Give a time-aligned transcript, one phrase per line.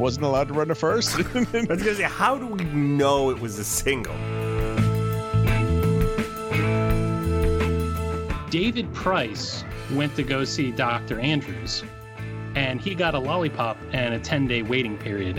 [0.00, 1.16] wasn't allowed to run to first.
[1.34, 4.16] I was gonna say, how do we know it was a single?
[8.50, 9.62] David Price
[9.92, 11.20] went to go see Dr.
[11.20, 11.84] Andrews,
[12.56, 15.36] and he got a lollipop and a 10 day waiting period.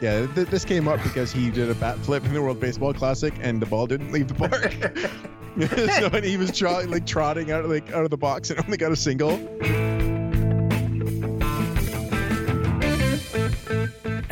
[0.00, 2.92] yeah, th- this came up because he did a bat flip in the World Baseball
[2.92, 4.72] Classic, and the ball didn't leave the park.
[5.98, 8.76] so and he was trot- like trotting out like out of the box and only
[8.76, 9.38] got a single.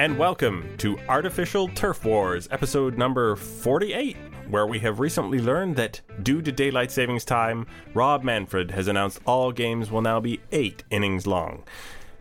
[0.01, 4.17] And welcome to Artificial Turf Wars, episode number 48,
[4.49, 9.21] where we have recently learned that due to daylight savings time, Rob Manfred has announced
[9.27, 11.65] all games will now be eight innings long.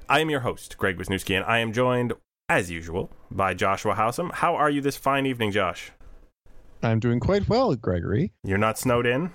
[0.09, 2.11] I am your host, Greg Wisniewski, and I am joined,
[2.49, 4.33] as usual, by Joshua Howsam.
[4.33, 5.93] How are you this fine evening, Josh?
[6.83, 8.33] I'm doing quite well, Gregory.
[8.43, 9.31] You're not snowed in?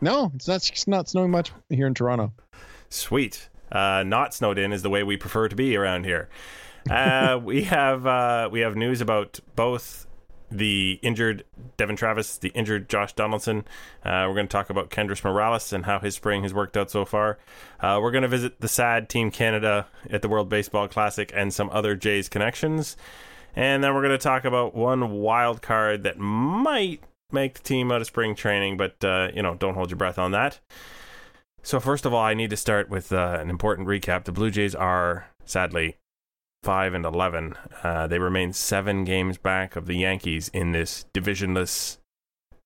[0.00, 0.68] No, it's not.
[0.68, 2.32] It's not snowing much here in Toronto.
[2.88, 3.50] Sweet.
[3.70, 6.28] Uh, not snowed in is the way we prefer to be around here.
[6.90, 10.06] Uh, we have uh, we have news about both
[10.50, 11.44] the injured
[11.76, 13.64] Devon Travis, the injured Josh Donaldson.
[14.04, 16.90] Uh, we're going to talk about Kendrys Morales and how his spring has worked out
[16.90, 17.38] so far.
[17.80, 21.52] Uh, we're going to visit the sad Team Canada at the World Baseball Classic and
[21.52, 22.96] some other Jays connections.
[23.56, 27.90] And then we're going to talk about one wild card that might make the team
[27.90, 30.60] out of spring training, but uh, you know, don't hold your breath on that.
[31.62, 34.24] So first of all, I need to start with uh, an important recap.
[34.24, 35.96] The Blue Jays are sadly
[36.62, 37.54] five and eleven.
[37.82, 41.98] Uh, they remain seven games back of the Yankees in this divisionless,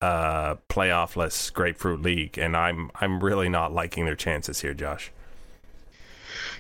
[0.01, 5.13] uh, playoffless grapefruit league, and I'm I'm really not liking their chances here, Josh.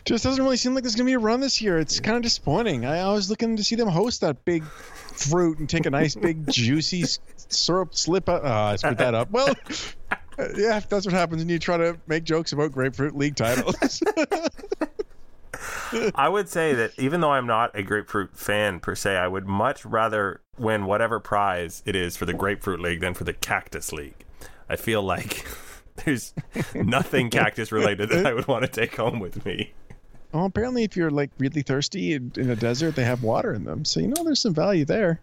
[0.04, 1.78] Just doesn't really seem like there's gonna be a run this year.
[1.78, 2.86] It's kind of disappointing.
[2.86, 6.14] I, I was looking to see them host that big fruit and take a nice
[6.14, 7.04] big juicy
[7.36, 8.28] syrup slip.
[8.28, 8.42] Out.
[8.44, 9.30] Oh, I screwed that up.
[9.30, 9.54] Well,
[10.10, 10.16] uh,
[10.56, 14.02] yeah, that's what happens when you try to make jokes about grapefruit league titles.
[16.14, 19.46] I would say that even though I'm not a grapefruit fan per se, I would
[19.46, 23.92] much rather win whatever prize it is for the grapefruit league than for the cactus
[23.92, 24.24] league.
[24.68, 25.46] I feel like
[26.04, 26.32] there's
[26.74, 29.72] nothing cactus related that I would want to take home with me.
[30.32, 33.64] well, apparently, if you're like really thirsty in, in a desert, they have water in
[33.64, 35.20] them, so you know there's some value there.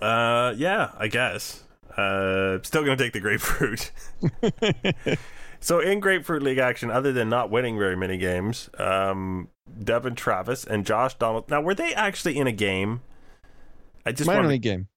[0.00, 1.64] Uh, yeah, I guess.
[1.96, 3.90] Uh, still gonna take the grapefruit.
[5.60, 9.48] so in grapefruit league action, other than not winning very many games, um,
[9.82, 11.48] Devon Travis and Josh Donald.
[11.50, 13.00] Now, were they actually in a game?
[14.06, 14.88] I just Minor wanted- league game.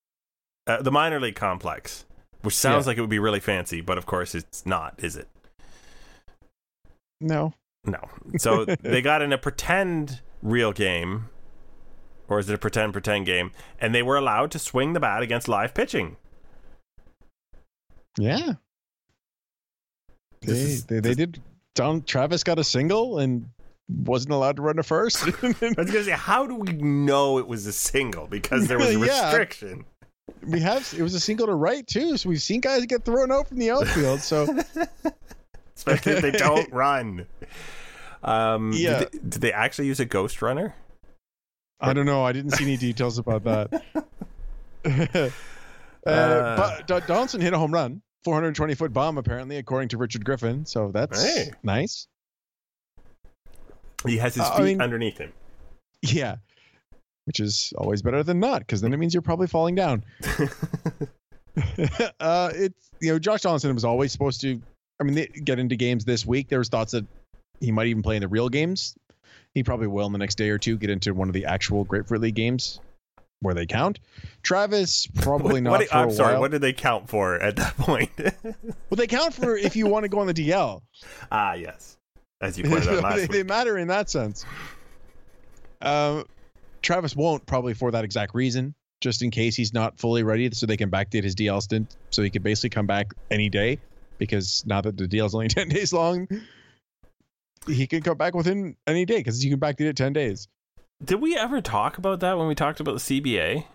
[0.68, 2.06] uh, the minor league complex,
[2.42, 2.90] which sounds Yeah.
[2.92, 5.28] like it would be really fancy, but of course it's not, is it?
[7.20, 7.54] No,
[7.86, 8.09] No.
[8.38, 11.30] So they got in a pretend real game,
[12.28, 13.52] or is it a pretend pretend game?
[13.80, 16.18] And they were allowed to swing the bat against live pitching.
[18.18, 18.53] yeah,
[20.42, 21.42] they, is- they they did.
[21.74, 23.50] Don Travis got a single and
[24.06, 25.24] wasn't allowed to run to first.
[25.44, 25.59] I was
[25.91, 28.28] gonna say, how do we know it was a single?
[28.28, 29.25] Because there was a Yeah.
[29.28, 29.85] restriction.
[30.47, 33.31] we have it was a single to right too, so we've seen guys get thrown
[33.31, 34.22] out from the outfield.
[34.22, 34.47] So
[35.75, 37.25] Especially if they don't run.
[38.24, 39.00] Um, Yeah.
[39.00, 40.75] Did they, did they actually use a ghost runner?
[41.79, 42.23] I don't know.
[42.23, 43.84] I didn't see any details about that.
[44.85, 45.29] uh,
[46.09, 46.58] Uh.
[46.58, 50.66] but Don- Donaldson hit a home run, 420 foot bomb apparently, according to Richard Griffin.
[50.66, 51.52] So that's Hey.
[51.63, 52.08] nice.
[54.06, 55.31] He has his Uh, I feet mean- underneath him.
[56.03, 56.38] Yeah,
[57.25, 60.03] which is always better than not, because then it means you're probably falling down.
[62.19, 64.61] uh, it's you know Josh Donaldson was always supposed to.
[65.00, 66.47] I mean, they get into games this week.
[66.47, 67.06] There was thoughts that
[67.59, 68.95] he might even play in the real games.
[69.53, 71.84] He probably will in the next day or two get into one of the actual
[71.84, 72.79] Grapefruit League games
[73.41, 74.00] where they count.
[74.44, 76.34] Travis probably What- not what- for I'm a sorry.
[76.34, 76.41] while.
[76.41, 78.11] What did they count for at that point?
[78.17, 78.53] well,
[78.91, 80.81] they count for if you want to go on the DL.
[81.31, 81.97] ah, yes.
[82.41, 83.31] As you pointed out last they, week.
[83.31, 84.46] they matter in that sense.
[85.81, 86.25] Um,
[86.82, 90.66] Travis won't probably for that exact reason, just in case he's not fully ready, so
[90.66, 93.79] they can backdate his DL stint, so he could basically come back any day.
[94.17, 96.28] Because now that the DL is only ten days long,
[97.67, 100.47] he can come back within any day because you can backdate it ten days.
[101.03, 103.66] Did we ever talk about that when we talked about the CBA?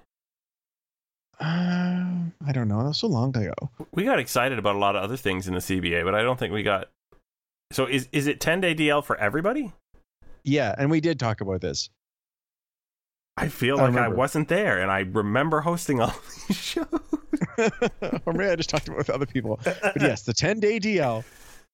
[1.41, 2.07] Uh,
[2.47, 2.79] I don't know.
[2.79, 3.53] That was so long ago.
[3.93, 6.39] We got excited about a lot of other things in the CBA, but I don't
[6.39, 6.89] think we got.
[7.73, 9.73] So is is it 10 day DL for everybody?
[10.45, 11.91] Yeah, and we did talk about this.
[13.37, 14.17] I feel I like I, remember.
[14.17, 16.15] wasn't there, and I remember hosting all
[16.49, 16.87] these shows.
[18.27, 19.61] or maybe I just talked about it with other people.
[19.63, 21.25] But yes, the 10 day DL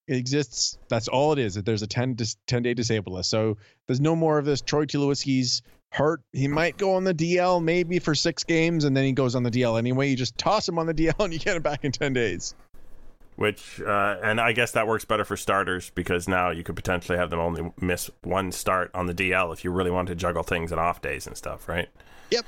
[0.08, 0.78] it exists.
[0.88, 1.54] That's all it is.
[1.54, 3.30] That there's a 10 dis- 10 day disabled list.
[3.30, 3.56] So
[3.86, 4.60] there's no more of this.
[4.60, 5.62] Troy Tulowitzki's
[5.92, 6.22] hurt.
[6.32, 9.42] He might go on the DL maybe for six games, and then he goes on
[9.42, 10.08] the DL anyway.
[10.08, 12.54] You just toss him on the DL and you get him back in 10 days.
[13.36, 17.18] Which uh, and I guess that works better for starters because now you could potentially
[17.18, 20.42] have them only miss one start on the DL if you really want to juggle
[20.42, 21.88] things and off days and stuff, right?
[22.30, 22.44] Yep.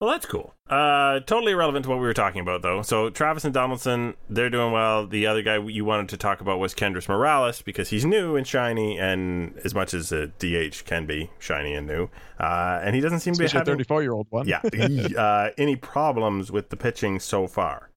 [0.00, 0.54] Well, that's cool.
[0.66, 2.80] Uh, totally irrelevant to what we were talking about, though.
[2.80, 5.06] So Travis and Donaldson, they're doing well.
[5.06, 8.46] The other guy you wanted to talk about was Kendrys Morales because he's new and
[8.46, 12.08] shiny, and as much as a DH can be shiny and new,
[12.38, 14.48] uh, and he doesn't seem Especially to be a 34 year old one.
[14.48, 14.62] yeah
[15.18, 17.89] uh, any problems with the pitching so far.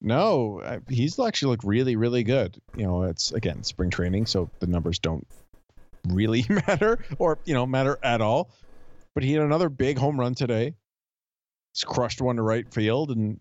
[0.00, 2.60] No, uh, he's actually looked really, really good.
[2.76, 5.26] You know, it's again spring training, so the numbers don't
[6.08, 8.50] really matter, or you know, matter at all.
[9.14, 10.74] But he had another big home run today.
[11.74, 13.40] He's crushed one to right field, and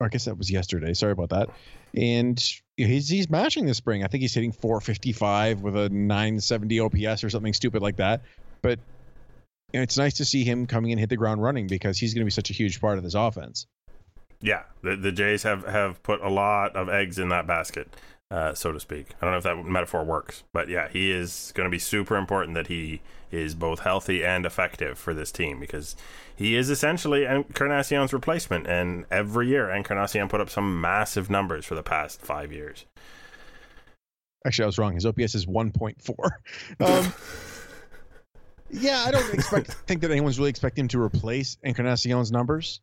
[0.00, 0.94] I guess that was yesterday.
[0.94, 1.50] Sorry about that.
[1.94, 2.38] And
[2.76, 4.04] he's he's mashing this spring.
[4.04, 8.22] I think he's hitting 455 with a 970 OPS or something stupid like that.
[8.62, 8.78] But
[9.72, 12.14] you know, it's nice to see him coming in hit the ground running because he's
[12.14, 13.66] going to be such a huge part of this offense.
[14.40, 17.88] Yeah, the the Jays have have put a lot of eggs in that basket,
[18.30, 19.14] uh, so to speak.
[19.20, 22.16] I don't know if that metaphor works, but yeah, he is going to be super
[22.16, 23.00] important that he
[23.30, 25.96] is both healthy and effective for this team because
[26.34, 31.74] he is essentially Encarnacion's replacement, and every year Encarnacion put up some massive numbers for
[31.74, 32.84] the past five years.
[34.46, 34.94] Actually, I was wrong.
[34.94, 36.30] His OPS is 1.4.
[36.80, 37.12] Um,
[38.70, 42.80] yeah, I don't expect think that anyone's really expecting him to replace Encarnacion's numbers,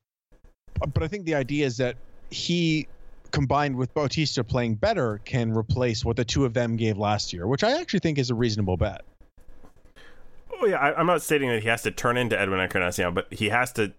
[0.80, 1.96] but I think the idea is that
[2.30, 2.88] he,
[3.31, 7.48] combined with Bautista playing better, can replace what the two of them gave last year,
[7.48, 9.04] which I actually think is a reasonable bet.
[10.62, 13.31] Oh yeah, I, am not stating that he has to turn into Edwin Encarnacion, but
[13.34, 13.92] he has to.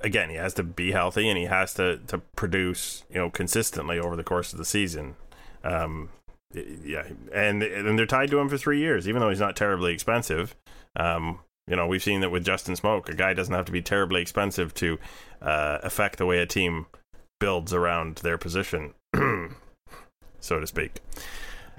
[0.00, 3.98] Again, he has to be healthy and he has to to produce, you know, consistently
[3.98, 5.16] over the course of the season.
[5.62, 6.08] Um,
[6.52, 9.92] yeah, and and they're tied to him for three years, even though he's not terribly
[9.92, 10.56] expensive.
[10.96, 13.08] Um, you know, we've seen that with Justin Smoak.
[13.08, 14.98] a guy doesn't have to be terribly expensive to
[15.42, 16.86] uh, affect the way a team
[17.40, 18.94] builds around their position,
[20.40, 21.00] so to speak.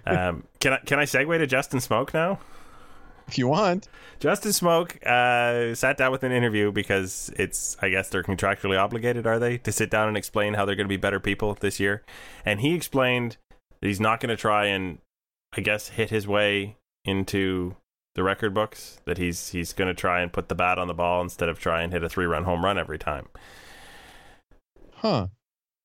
[0.06, 2.40] Um, can I can I segue to Justin Smoak now?
[3.28, 3.88] If you want,
[4.20, 9.28] Justin Smoak uh, sat down with an interview because it's I guess they're contractually obligated,
[9.28, 11.80] are they, to sit down and explain how they're going to be better people this
[11.80, 12.04] year?
[12.46, 13.38] And he explained
[13.82, 15.00] that he's not going to try and
[15.54, 17.76] I guess hit his way into
[18.20, 19.00] the record books.
[19.06, 21.58] That he's he's going to try and put the bat on the ball instead of
[21.58, 23.28] try and hit a three run home run every time.
[24.96, 25.28] huh?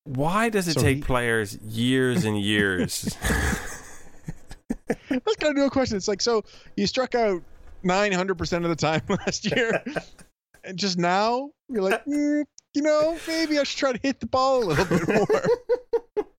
[0.03, 3.17] Why does it So take he- players years and years?
[5.09, 5.97] That's kind of new question.
[5.97, 6.43] It's like, so
[6.77, 7.41] you struck out
[7.85, 9.83] 900% of the time last year,
[10.65, 12.45] and just now you're like, mm,
[12.75, 16.27] you know, maybe I should try to hit the ball a little bit more.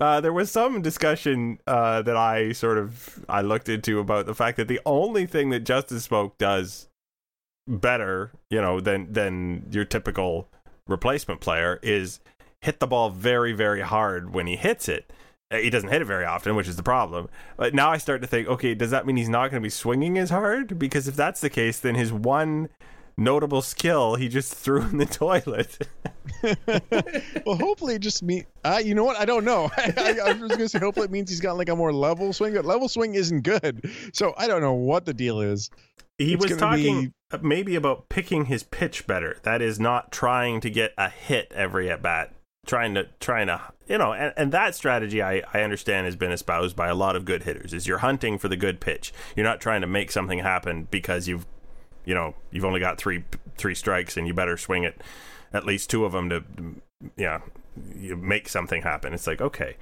[0.00, 4.34] Uh, there was some discussion uh, that I sort of I looked into about the
[4.34, 6.88] fact that the only thing that Justin Smoak does
[7.66, 10.48] better, you know, than than your typical
[10.86, 12.20] replacement player is
[12.60, 15.12] hit the ball very very hard when he hits it.
[15.50, 17.28] Uh, He doesn't hit it very often, which is the problem.
[17.56, 19.70] But now I start to think, okay, does that mean he's not going to be
[19.70, 20.78] swinging as hard?
[20.78, 22.68] Because if that's the case, then his one
[23.18, 25.76] notable skill he just threw in the toilet.
[27.44, 28.46] well, hopefully it just me.
[28.64, 29.18] Uh, you know what?
[29.18, 29.70] I don't know.
[29.76, 32.32] I, I, I was gonna say hopefully it means he's got like a more level
[32.32, 33.90] swing, but level swing isn't good.
[34.12, 35.70] So I don't know what the deal is.
[36.18, 39.38] He It's was talking uh, maybe about picking his pitch better.
[39.42, 42.34] That is not trying to get a hit every at bat.
[42.66, 46.32] Trying to trying to you know, and, and that strategy I, I understand has been
[46.32, 47.72] espoused by a lot of good hitters.
[47.72, 49.12] Is you're hunting for the good pitch.
[49.34, 51.46] You're not trying to make something happen because you've
[52.08, 53.22] you know you've only got three
[53.58, 55.02] three strikes and you better swing it
[55.52, 56.42] at least two of them to
[57.16, 57.40] yeah
[57.94, 59.12] you make something happen.
[59.12, 59.76] It's like okay,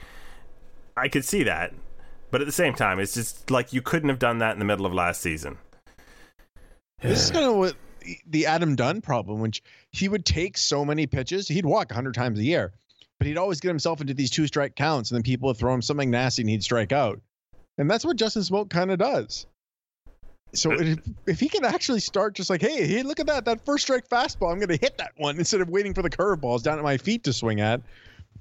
[0.96, 1.72] I could see that,
[2.32, 4.64] but at the same time, it's just like you couldn't have done that in the
[4.64, 5.58] middle of last season.
[7.00, 7.76] This is kind of what
[8.26, 12.38] the Adam Dunn problem, which he would take so many pitches, he'd walk 100 times
[12.38, 12.72] a year,
[13.18, 15.72] but he'd always get himself into these two strike counts, and then people would throw
[15.72, 17.20] him something nasty and he'd strike out.
[17.78, 19.46] And that's what Justin Smoak kind of does.
[20.56, 23.64] So if, if he can actually start just like, hey, hey, look at that, that
[23.64, 26.62] first strike fastball, I'm going to hit that one instead of waiting for the curveballs
[26.62, 27.80] down at my feet to swing at,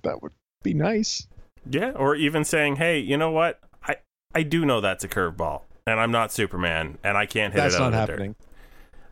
[0.03, 0.31] that would
[0.63, 1.27] be nice.
[1.69, 3.59] Yeah, or even saying, "Hey, you know what?
[3.83, 3.97] I
[4.33, 7.75] I do know that's a curveball, and I'm not Superman, and I can't hit That's
[7.75, 8.35] it out not of the happening.
[8.39, 8.47] dirt."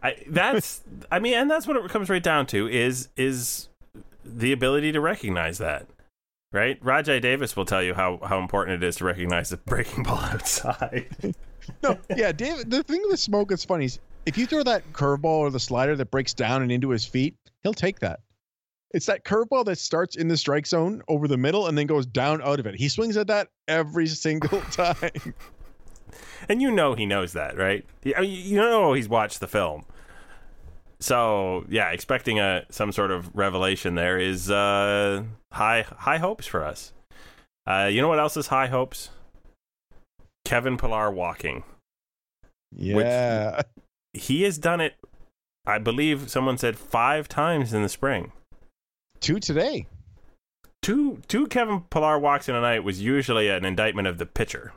[0.03, 3.69] I that's I mean, and that's what it comes right down to is is
[4.23, 5.87] the ability to recognize that.
[6.53, 6.81] Right?
[6.81, 10.19] Rajai Davis will tell you how, how important it is to recognize the breaking ball
[10.19, 11.07] outside.
[11.81, 12.69] No, yeah, David.
[12.69, 15.95] The thing with Smoak that's funny is if you throw that curveball or the slider
[15.95, 18.19] that breaks down and into his feet, he'll take that.
[18.91, 22.05] It's that curveball that starts in the strike zone over the middle and then goes
[22.05, 22.75] down out of it.
[22.75, 25.33] He swings at that every single time.
[26.47, 27.83] and you know he knows that, right?
[28.15, 29.85] I mean, you know he's watched the film.
[31.03, 36.63] So yeah, expecting a some sort of revelation there is uh, high high hopes for
[36.63, 36.93] us.
[37.67, 39.09] Uh, you know what else is high hopes?
[40.45, 41.65] Kevin Pillar walking.
[42.71, 43.63] Yeah.
[44.13, 44.93] He has done it.
[45.65, 48.31] I believe someone said five times in the spring.
[49.19, 49.87] Two today.
[50.81, 54.71] Two two Kevin Pillar walks in a night was usually an indictment of the pitcher.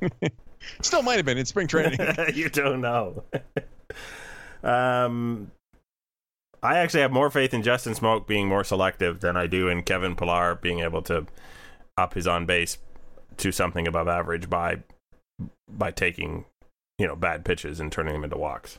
[0.80, 2.00] Still might have been in spring training.
[2.32, 3.24] you don't know.
[4.62, 5.50] um,
[6.62, 9.82] I actually have more faith in Justin Smoak being more selective than I do in
[9.82, 11.26] Kevin Pillar being able to
[11.96, 12.78] up his on base
[13.38, 14.82] to something above average by
[15.68, 16.44] by taking
[16.98, 18.78] you know bad pitches and turning them into walks.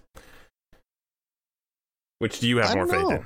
[2.20, 3.16] Which do you have more don't faith know.
[3.18, 3.26] in?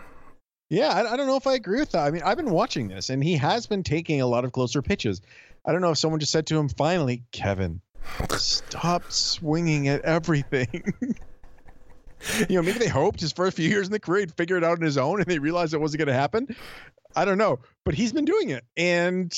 [0.70, 2.06] Yeah, I, I don't know if I agree with that.
[2.06, 4.82] I mean, I've been watching this, and he has been taking a lot of closer
[4.82, 5.22] pitches.
[5.66, 7.80] I don't know if someone just said to him, finally, Kevin,
[8.38, 10.94] stop swinging at everything.
[12.50, 14.64] you know, maybe they hoped his first few years in the career he'd figure it
[14.64, 16.56] out on his own, and they realized it wasn't going to happen.
[17.16, 19.34] I don't know, but he's been doing it, and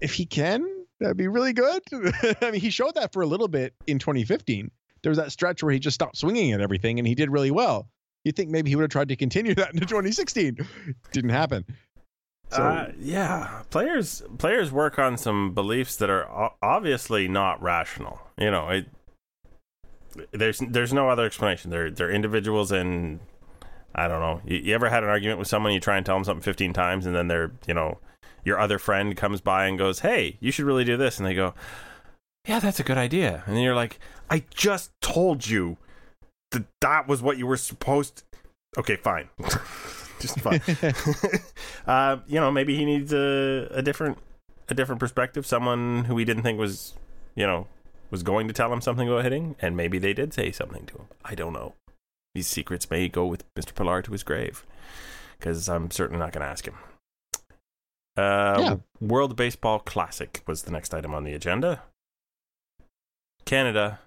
[0.00, 0.66] if he can,
[0.98, 1.82] that'd be really good.
[2.40, 4.70] I mean, he showed that for a little bit in 2015.
[5.02, 7.50] There was that stretch where he just stopped swinging at everything, and he did really
[7.50, 7.88] well.
[8.24, 10.58] You think maybe he would have tried to continue that into 2016?
[11.12, 11.64] Didn't happen.
[12.50, 18.20] So uh, yeah, players players work on some beliefs that are obviously not rational.
[18.36, 18.86] You know, it,
[20.32, 21.70] there's there's no other explanation.
[21.70, 23.20] They're they're individuals, and
[23.94, 24.40] I don't know.
[24.44, 25.72] You, you ever had an argument with someone?
[25.72, 27.98] You try and tell them something 15 times, and then they're you know
[28.44, 31.34] your other friend comes by and goes, "Hey, you should really do this," and they
[31.34, 31.54] go,
[32.46, 33.98] "Yeah, that's a good idea," and then you're like,
[34.28, 35.76] "I just told you
[36.52, 38.24] that that was what you were supposed."
[38.78, 39.28] Okay, fine.
[40.20, 40.60] just fine.
[41.86, 44.18] uh, you know, maybe he needs a, a different
[44.68, 45.46] a different perspective.
[45.46, 46.94] Someone who he didn't think was,
[47.34, 47.66] you know,
[48.10, 50.94] was going to tell him something about hitting, and maybe they did say something to
[50.98, 51.06] him.
[51.24, 51.74] I don't know.
[52.34, 53.74] These secrets may go with Mr.
[53.74, 54.64] Pillar to his grave,
[55.38, 56.74] because I'm certainly not going to ask him.
[58.16, 58.76] Uh, Yeah.
[59.00, 61.82] World Baseball Classic was the next item on the agenda.
[63.44, 64.00] Canada,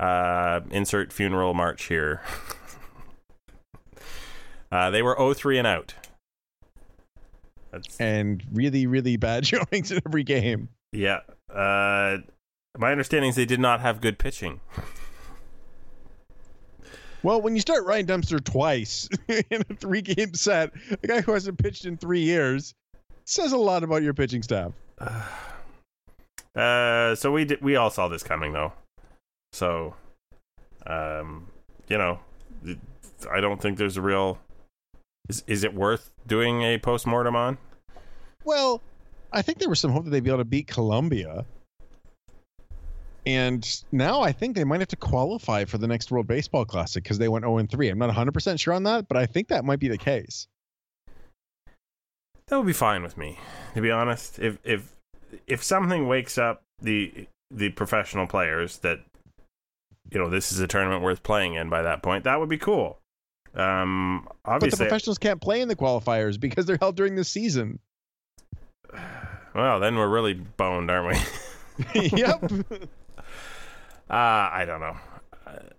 [0.00, 2.20] uh, insert funeral march here.
[4.72, 5.94] uh, they were 0-3 and out.
[7.70, 10.68] That's, and really, really bad showings in every game.
[10.92, 11.20] yeah.
[11.52, 12.18] Uh,
[12.78, 14.60] my understanding is they did not have good pitching.
[17.22, 21.32] Well, when you start Ryan Dempster twice in a three game set, a guy who
[21.32, 22.74] hasn't pitched in three years,
[23.24, 24.72] says a lot about your pitching staff.
[26.54, 28.72] Uh, so we did, we all saw this coming though.
[29.52, 29.94] So,
[30.86, 31.48] um,
[31.86, 32.18] you know,
[33.30, 34.38] I don't think there's a real.
[35.28, 37.58] Is is it worth doing a post mortem on?
[38.44, 38.80] Well,
[39.32, 41.44] I think there was some hope that they'd be able to beat Colombia.
[43.26, 47.02] And now I think they might have to qualify for the next World Baseball Classic
[47.02, 47.88] because they went 0 3.
[47.88, 50.46] I'm not 100% sure on that, but I think that might be the case.
[52.46, 53.40] That would be fine with me,
[53.74, 54.38] to be honest.
[54.38, 54.94] If if
[55.48, 59.00] if something wakes up the the professional players that
[60.12, 62.58] you know this is a tournament worth playing in by that point, that would be
[62.58, 63.00] cool.
[63.56, 67.80] Um, But the professionals can't play in the qualifiers because they're held during the season.
[69.54, 71.18] well, then we're really boned, aren't
[71.94, 72.10] we?
[72.16, 72.48] yep.
[74.08, 74.14] Uh,
[74.52, 74.96] I don't know.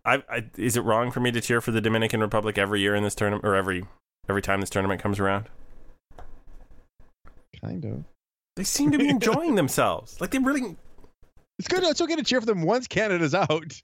[0.06, 2.96] I, I is it wrong for me to cheer for the Dominican Republic every year
[2.96, 3.86] in this tournament, or every
[4.30, 5.50] every time this tournament comes around?
[7.62, 8.04] kind of.
[8.56, 10.20] They seem to be enjoying themselves.
[10.22, 10.76] Like they really.
[11.60, 11.84] It's good.
[11.84, 13.82] It's okay to cheer for them once Canada's out.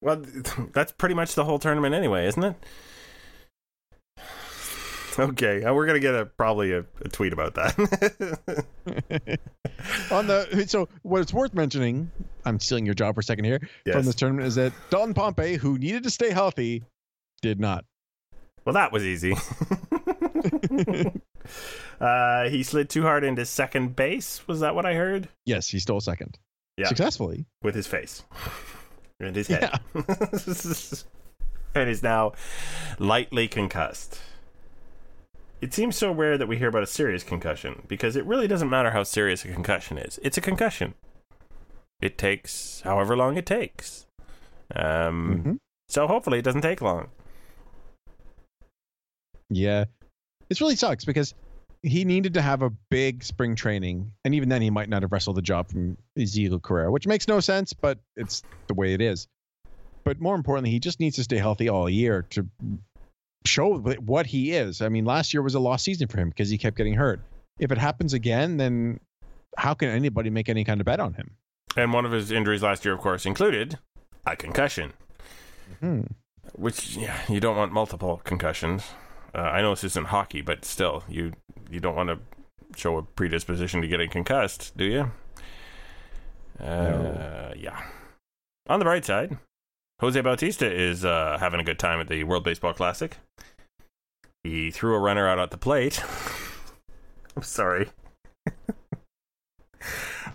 [0.00, 0.24] Well,
[0.72, 2.56] that's pretty much the whole tournament anyway, isn't it?
[5.30, 7.74] Okay, uh, we're gonna get a probably a, a tweet about that.
[10.12, 12.10] On the so what it's worth mentioning,
[12.44, 13.96] I'm stealing your job for a second here Yes.
[13.96, 16.84] from this tournament is that Dalton Pompey, who needed to stay healthy,
[17.42, 17.84] did not.
[18.64, 19.34] well, that was easy.
[22.00, 24.46] uh, he slid too hard into second base.
[24.46, 25.28] Was that what I heard?
[25.46, 26.38] Yes, he stole second.
[26.76, 26.86] Yeah.
[26.88, 27.46] Successfully.
[27.62, 28.22] with his face
[29.18, 29.80] and his head,
[31.74, 32.32] and is now
[33.00, 34.20] lightly concussed.
[35.60, 38.70] It seems so rare that we hear about a serious concussion because it really doesn't
[38.70, 40.20] matter how serious a concussion is.
[40.22, 40.94] It's a concussion.
[42.00, 44.06] It takes however long it takes.
[44.74, 45.58] Um, Mhm.
[45.88, 47.08] So hopefully it doesn't take long.
[49.50, 49.86] Yeah.
[50.48, 51.34] This really sucks because
[51.82, 55.12] he needed to have a big spring training, and even then he might not have
[55.12, 59.00] wrestled the job from Ezekiel Carrera, which makes no sense, but it's the way it
[59.00, 59.26] is.
[60.04, 62.46] But more importantly, he just needs to stay healthy all year to
[63.44, 64.80] show what he is.
[64.82, 67.20] I mean, last year was a lost season for him because he kept getting hurt.
[67.58, 69.00] If it happens again, then
[69.56, 71.30] how can anybody make any kind of bet on him?
[71.76, 73.78] And one of his injuries last year, of course, included
[74.26, 74.92] a concussion.
[75.80, 76.02] Hmm.
[76.54, 78.84] Which yeah, you don't want multiple concussions.
[79.34, 81.32] Uh, I know this isn't hockey, but still, you
[81.70, 82.18] you don't want to
[82.76, 85.10] show a predisposition to getting concussed, do you?
[86.60, 87.52] Uh, No.
[87.56, 87.82] Yeah.
[88.68, 89.36] On the bright side,
[90.00, 93.16] Jose Bautista is uh, having a good time at the World Baseball Classic.
[94.44, 96.02] He threw a runner out at the plate.
[97.36, 97.88] I'm sorry.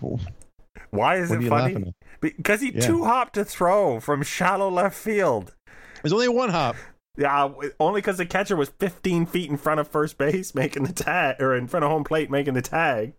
[0.90, 1.94] Why is What it funny?
[2.20, 2.80] Because he Yeah.
[2.80, 5.54] two hopped to throw from shallow left field.
[6.02, 6.76] There's only one hop.
[7.16, 7.48] Yeah,
[7.80, 11.40] only because the catcher was 15 feet in front of first base making the tag,
[11.40, 13.14] or in front of home plate making the tag.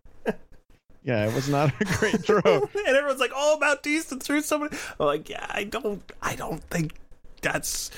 [1.05, 2.41] Yeah, it was not a great throw.
[2.43, 6.93] and everyone's like, "Oh, Bautista threw somebody." I'm like, yeah, I don't, I don't think
[7.41, 7.91] that's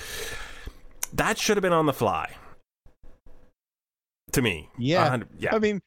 [1.13, 2.35] that should have been on the fly.
[4.33, 5.19] To me, Yeah.
[5.39, 5.55] Yeah.
[5.55, 5.79] I mean,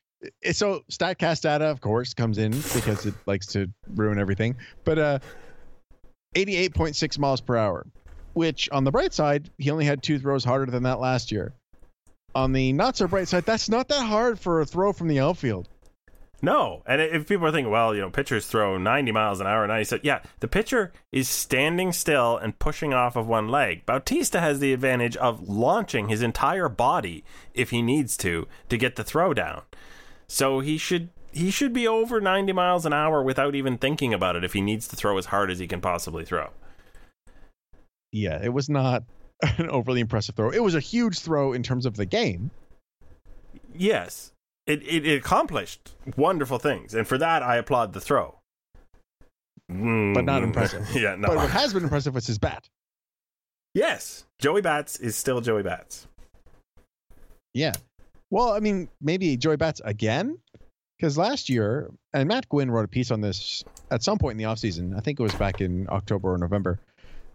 [0.51, 4.57] so Statcast data, of course, comes in because it likes to ruin everything.
[4.85, 5.19] But uh,
[6.35, 7.87] 88.6 miles per hour,
[8.33, 11.53] which on the bright side, he only had two throws harder than that last year.
[12.35, 15.21] On the not so bright side, that's not that hard for a throw from the
[15.21, 15.69] outfield.
[16.43, 19.67] No, and if people are thinking, well, you know, pitchers throw 90 miles an hour,
[19.67, 23.85] 97, yeah, the pitcher is standing still and pushing off of one leg.
[23.85, 28.97] Bautista has the advantage of launching his entire body if he needs to to get
[28.97, 29.63] the throw down.
[30.29, 34.37] So he should he should be over 90 miles an hour without even thinking about
[34.37, 36.51] it if he needs to throw as hard as he can possibly throw.
[38.13, 39.05] Yeah, it was not
[39.59, 40.51] an overly impressive throw.
[40.51, 42.51] It was a huge throw in terms of the game.
[43.75, 44.33] Yes,
[44.71, 48.37] it, it, it accomplished wonderful things, and for that I applaud the throw.
[49.69, 49.77] But
[50.25, 50.89] not Mm, impressive.
[50.95, 51.29] yeah, no.
[51.29, 52.69] But what has been impressive was his bat.
[53.75, 56.09] Yes, Joey Bats is still Joey Bats.
[57.55, 57.73] Yeah.
[58.31, 60.39] Well, I mean, maybe Joey Bats again?
[60.99, 64.39] Because last year, and Matt Gwynn wrote a piece on this at some point in
[64.39, 64.97] the offseason.
[64.97, 66.79] I think it was back in October or November.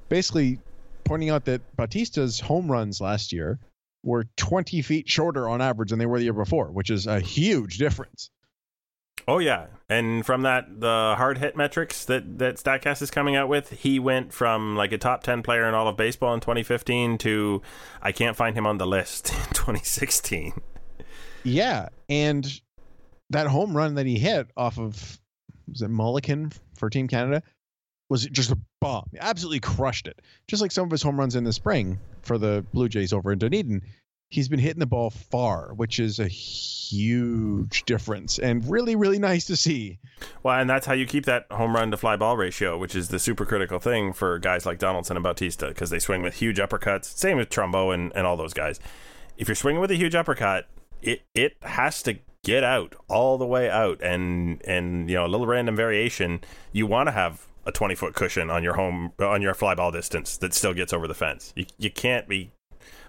[0.10, 0.60] Basically
[1.06, 3.60] pointing out that Bautista's home runs last year
[4.06, 7.20] were 20 feet shorter on average than they were the year before, which is a
[7.20, 8.30] huge difference.
[9.28, 13.50] Oh yeah, and from that the hard hit metrics that that Statcast is coming out
[13.50, 17.18] with, he went from like a top ten player in all of baseball in 2015
[17.20, 17.62] to
[18.04, 20.54] I can't find him on the list in 2016.
[21.44, 21.90] Yeah.
[22.10, 22.62] And
[23.30, 25.20] that home run that he hit off of,
[25.68, 27.42] was it Mulligan for Team Canada?
[28.10, 29.08] Was just a bomb.
[29.12, 30.22] He absolutely crushed it.
[30.48, 33.32] Just like some of his home runs in the spring for the Blue Jays over
[33.32, 33.82] in Dunedin.
[34.30, 39.46] He's been hitting the ball far, which is a huge difference and really, really nice
[39.46, 40.00] to see.
[40.44, 43.10] Well, and that's how you keep that home run to fly ball ratio, which is
[43.10, 46.58] the super critical thing for guys like Donaldson and Bautista because they swing with huge
[46.58, 47.06] uppercuts.
[47.06, 48.80] Same with Trumbo and, and all those guys.
[49.38, 50.68] If you're swinging with a huge uppercut,
[51.02, 55.28] it it has to get out all the way out, and and you know a
[55.28, 56.42] little random variation.
[56.72, 59.92] You want to have a 20 foot cushion on your home on your fly ball
[59.92, 61.54] distance that still gets over the fence.
[61.56, 62.52] You you can't be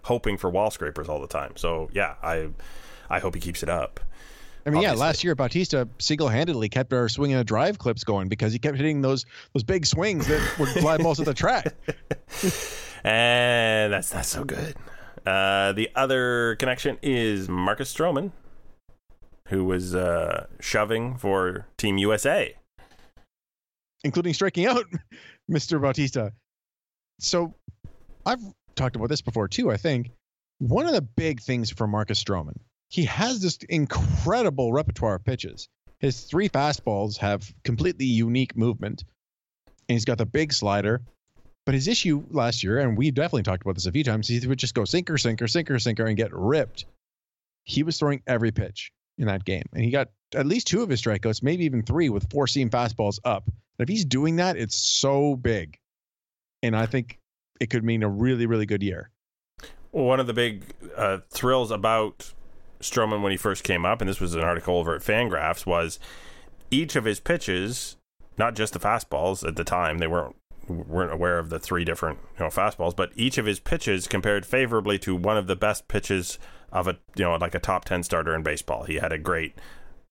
[0.05, 1.53] hoping for wall scrapers all the time.
[1.57, 2.49] So yeah, I
[3.11, 4.01] I hope he keeps it up.
[4.65, 8.53] I mean, yeah, last year Bautista single-handedly kept our swinging a drive clips going because
[8.53, 11.73] he kept hitting those those big swings that would fly balls at the track.
[13.05, 14.75] And that's not so good.
[15.25, 18.33] Uh, the other connection is Marcus Stroman,
[19.49, 22.57] who was uh, shoving for Team USA.
[24.07, 24.87] Including striking out
[25.51, 25.81] Mr.
[25.81, 26.33] Bautista.
[27.21, 27.55] So
[28.25, 28.41] I've
[28.75, 30.11] talked about this before too, I think.
[30.59, 32.57] One of the big things for Marcus Stroman,
[32.89, 35.69] he has this incredible repertoire of pitches.
[35.99, 39.05] His three fastballs have completely unique movement.
[39.89, 41.03] And he's got the big slider.
[41.65, 44.47] But his issue last year, and we definitely talked about this a few times, he
[44.47, 46.87] would just go sinker, sinker, sinker, sinker, and get ripped.
[47.65, 49.65] He was throwing every pitch in that game.
[49.73, 52.71] And he got at least two of his strikeouts, maybe even three, with four seam
[52.71, 53.51] fastballs up.
[53.79, 55.79] And if he's doing that, it's so big.
[56.63, 57.19] And I think
[57.61, 59.11] it could mean a really, really good year.
[59.91, 60.65] One of the big
[60.97, 62.33] uh, thrills about
[62.81, 65.99] Stroman when he first came up, and this was an article over at Fangraphs, was
[66.71, 67.97] each of his pitches,
[68.37, 70.37] not just the fastballs at the time, they weren't
[70.69, 74.45] weren't aware of the three different you know fastballs, but each of his pitches compared
[74.45, 76.39] favorably to one of the best pitches
[76.73, 78.85] of a you know like a top ten starter in baseball.
[78.85, 79.55] He had a great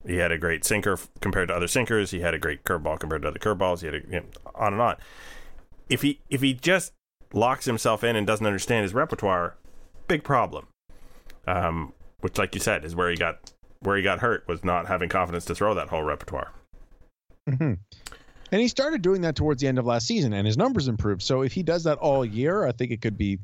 [0.06, 2.12] he had a great sinker compared to other sinkers.
[2.12, 3.82] He had a great curveball compared to other curveballs.
[3.82, 4.96] He had a, you know, on and on.
[5.90, 6.94] If he if he just
[7.34, 9.56] locks himself in and doesn't understand his repertoire,
[10.08, 10.68] big problem.
[11.48, 14.88] Um, which, like you said, is where he got where he got hurt was not
[14.88, 16.52] having confidence to throw that whole repertoire.
[17.48, 17.74] hmm
[18.52, 21.22] And he started doing that towards the end of last season, and his numbers improved.
[21.22, 23.38] So if he does that all year, I think it could be,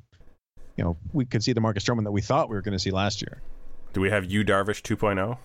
[0.77, 2.79] you know, we could see the Marcus Stroman that we thought we were going to
[2.79, 3.41] see last year.
[3.93, 5.37] Do we have you Darvish 2.0?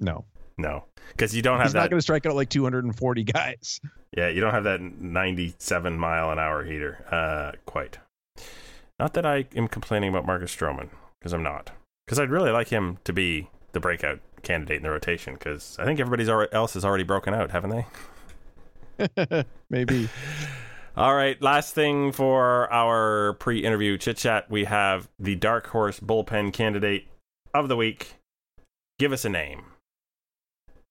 [0.00, 0.24] No.
[0.56, 0.84] No.
[1.10, 1.80] because you don't have He's that.
[1.82, 3.80] not going to strike out like 240 guys.
[4.16, 7.04] Yeah, you don't have that 97 mile an hour heater.
[7.10, 7.98] Uh, quite.
[8.98, 10.88] Not that I am complaining about Marcus Stroman,
[11.20, 11.70] because I'm not.
[12.06, 15.84] Because I'd really like him to be the breakout candidate in the rotation, because I
[15.84, 17.86] think everybody else has already broken out, haven't
[18.98, 19.44] they?
[19.70, 20.08] Maybe.
[20.96, 26.00] All right, last thing for our pre interview chit chat, we have the dark horse
[26.00, 27.06] bullpen candidate
[27.54, 28.16] of the week.
[28.98, 29.62] Give us a name.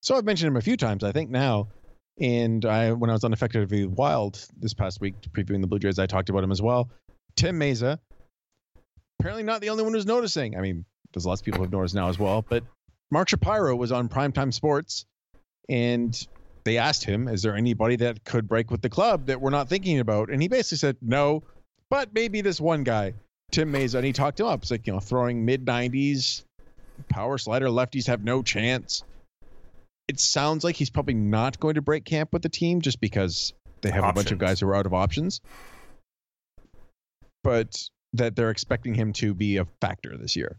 [0.02, 1.70] So I've mentioned him a few times, I think now.
[2.20, 6.00] And I, when I was on Effectively Wild this past week, previewing the Blue Jays,
[6.00, 6.90] I talked about him as well.
[7.36, 8.00] Tim Mayza.
[9.20, 10.58] Apparently not the only one who's noticing.
[10.58, 12.44] I mean, there's lots of people who've noticed now as well.
[12.48, 12.64] But
[13.12, 15.06] Mark Shapiro was on Primetime Sports,
[15.70, 16.28] and
[16.64, 19.70] they asked him, "Is there anybody that could break with the club that we're not
[19.70, 21.44] thinking about?" And he basically said, "No,
[21.90, 23.14] but maybe this one guy,
[23.52, 24.62] Tim Mayza." And he talked him up.
[24.62, 26.44] It's like you know, throwing mid 90s,
[27.10, 29.04] power slider lefties have no chance
[30.08, 33.54] it sounds like he's probably not going to break camp with the team just because
[33.82, 34.12] they have options.
[34.12, 35.42] a bunch of guys who are out of options.
[37.44, 37.78] But
[38.14, 40.58] that they're expecting him to be a factor this year.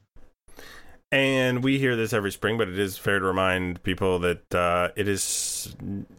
[1.11, 4.91] And we hear this every spring, but it is fair to remind people that uh,
[4.95, 5.75] it is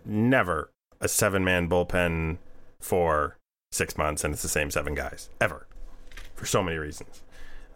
[0.05, 2.37] never a seven man bullpen
[2.81, 3.37] for
[3.71, 5.67] six months and it's the same seven guys ever
[6.33, 7.21] for so many reasons.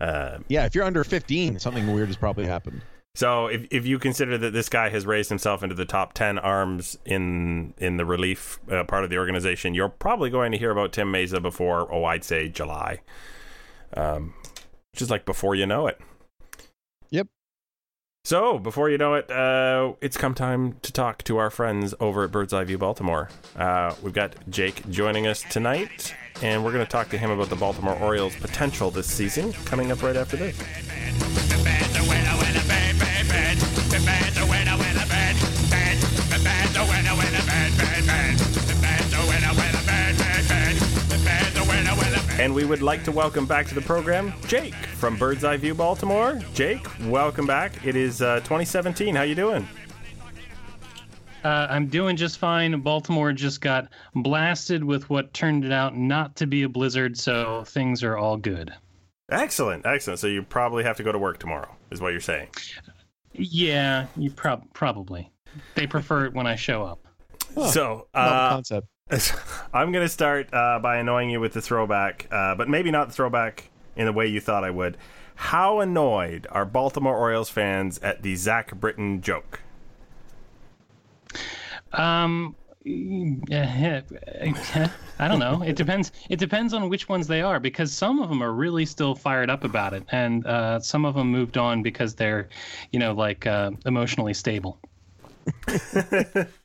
[0.02, 2.82] Uh, yeah, if you're under 15, something weird has probably happened.
[3.16, 6.40] So if if you consider that this guy has raised himself into the top ten
[6.40, 10.72] arms in in the relief uh, part of the organization, you're probably going to hear
[10.72, 13.02] about Tim Mayza before oh I'd say July,
[13.96, 14.34] um,
[14.96, 16.00] is like before you know it.
[17.12, 17.28] Yep.
[18.26, 22.24] So before you know it, uh, it's come time to talk to our friends over
[22.24, 23.30] at Bird's Eye View Baltimore.
[23.56, 27.50] Uh, we've got Jake joining us tonight, and we're going to talk to him about
[27.50, 29.54] the Baltimore Orioles' potential this season.
[29.66, 30.58] Coming up right after this.
[42.44, 45.74] And we would like to welcome back to the program Jake from Bird's Eye View
[45.74, 46.42] Baltimore.
[46.54, 47.86] Jake, welcome back.
[47.86, 49.16] It is uh, 2017.
[49.16, 49.66] How you doing?
[51.46, 52.78] Uh, I'm doing just fine.
[52.82, 58.04] Baltimore just got blasted with what turned out not to be a blizzard, so things
[58.04, 58.74] are all good.
[59.32, 60.20] Excellent, excellent.
[60.20, 62.50] So you probably have to go to work tomorrow, is what you're saying.
[63.32, 65.32] Yeah, you prob- probably.
[65.76, 67.08] They prefer it when I show up.
[67.56, 68.88] Huh, so, uh, concept.
[69.74, 73.10] I'm going to start uh, by annoying you with the throwback, uh, but maybe not
[73.10, 74.98] the throwback in the way you thought I would.
[75.36, 79.62] How annoyed are Baltimore Orioles fans at the Zach Britton joke?
[81.92, 84.02] Um, yeah,
[85.20, 85.62] I don't know.
[85.64, 86.12] It depends.
[86.30, 89.50] It depends on which ones they are because some of them are really still fired
[89.50, 92.50] up about it, and uh, some of them moved on because they're,
[92.92, 94.80] you know, like uh, emotionally stable.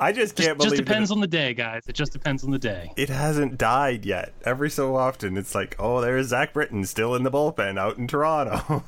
[0.00, 0.70] I just can't just, believe.
[0.72, 1.82] Just depends on the day, guys.
[1.88, 2.92] It just depends on the day.
[2.96, 4.32] It hasn't died yet.
[4.44, 8.06] Every so often, it's like, oh, there's Zach Britton still in the bullpen out in
[8.06, 8.84] Toronto.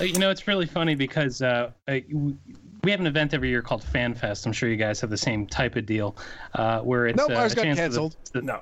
[0.00, 3.82] Uh, you know, it's really funny because uh, we have an event every year called
[3.84, 4.46] FanFest.
[4.46, 6.16] I'm sure you guys have the same type of deal,
[6.54, 8.16] uh, where it's nope, uh, ours got canceled.
[8.32, 8.60] The, the, no.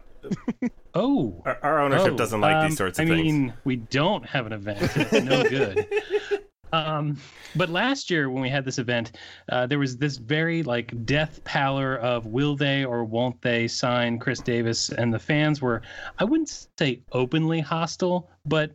[0.95, 3.21] oh, our, our ownership oh, doesn't like um, these sorts of I things.
[3.21, 4.79] I mean, we don't have an event.
[4.83, 5.87] It's no good.
[6.73, 7.19] Um,
[7.57, 9.13] but last year when we had this event,
[9.51, 14.19] uh, there was this very like death pallor of will they or won't they sign
[14.19, 15.83] Chris Davis, and the fans were,
[16.19, 18.71] I wouldn't say openly hostile, but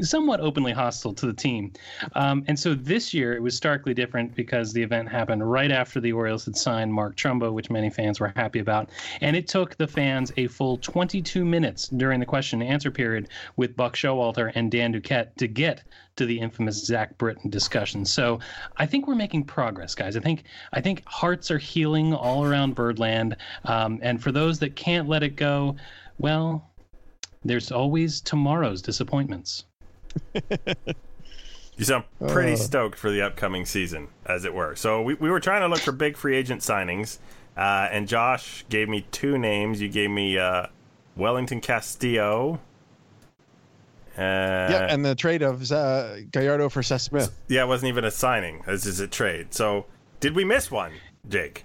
[0.00, 1.72] somewhat openly hostile to the team.
[2.14, 6.00] Um, and so this year it was starkly different because the event happened right after
[6.00, 8.90] the Orioles had signed Mark Trumbo, which many fans were happy about.
[9.20, 13.28] And it took the fans a full 22 minutes during the question and answer period
[13.56, 15.82] with Buck Showalter and Dan Duquette to get
[16.16, 18.04] to the infamous Zach Britton discussion.
[18.04, 18.38] So
[18.76, 20.16] I think we're making progress, guys.
[20.16, 23.36] I think I think hearts are healing all around Birdland.
[23.64, 25.76] Um, and for those that can't let it go,
[26.18, 26.71] well,
[27.44, 29.64] there's always tomorrow's disappointments.
[30.34, 32.56] you sound pretty uh.
[32.56, 34.76] stoked for the upcoming season, as it were.
[34.76, 37.18] So we, we were trying to look for big free agent signings,
[37.56, 39.80] uh, and Josh gave me two names.
[39.80, 40.66] You gave me uh,
[41.16, 42.60] Wellington Castillo.
[44.16, 44.20] Uh,
[44.70, 47.34] yeah, and the trade of uh, Gallardo for Seth Smith.
[47.48, 48.62] Yeah, it wasn't even a signing.
[48.66, 49.54] This is a trade.
[49.54, 49.86] So
[50.20, 50.92] did we miss one,
[51.28, 51.64] Jake?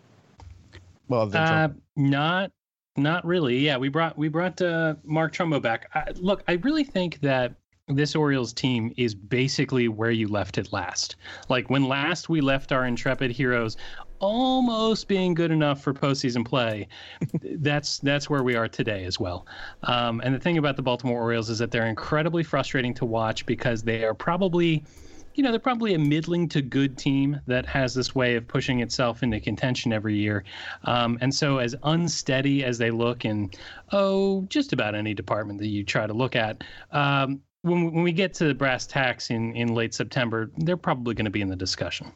[1.08, 2.52] well, uh, not
[2.96, 3.58] not really.
[3.58, 5.90] Yeah, we brought we brought uh, Mark Trumbo back.
[5.94, 7.54] I, look, I really think that
[7.88, 11.16] this Orioles team is basically where you left it last.
[11.48, 13.76] Like when last we left our intrepid heroes
[14.20, 16.88] almost being good enough for postseason play,
[17.42, 19.46] that's that's where we are today as well.
[19.82, 23.44] Um, and the thing about the Baltimore Orioles is that they're incredibly frustrating to watch
[23.44, 24.84] because they are probably
[25.34, 28.80] you know, they're probably a middling to good team that has this way of pushing
[28.80, 30.44] itself into contention every year.
[30.84, 33.50] Um, and so, as unsteady as they look in,
[33.92, 38.12] oh, just about any department that you try to look at, um, when, when we
[38.12, 41.48] get to the brass tacks in, in late September, they're probably going to be in
[41.48, 42.12] the discussion.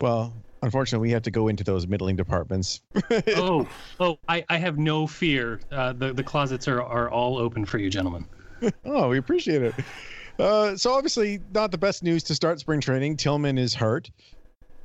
[0.00, 2.80] Well, unfortunately, we have to go into those middling departments.
[3.36, 3.68] oh,
[4.00, 5.60] oh, I, I have no fear.
[5.70, 8.26] Uh, the, the closets are, are all open for you, gentlemen.
[8.84, 9.74] oh, we appreciate it.
[10.38, 13.16] Uh, so obviously, not the best news to start spring training.
[13.16, 14.10] Tillman is hurt,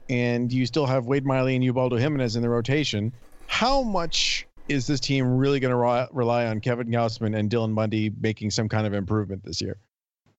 [0.10, 3.12] and you still have Wade Miley and Ubaldo Jimenez in the rotation.
[3.48, 7.76] How much is this team really going to re- rely on Kevin Gausman and Dylan
[7.76, 9.78] Bundy making some kind of improvement this year?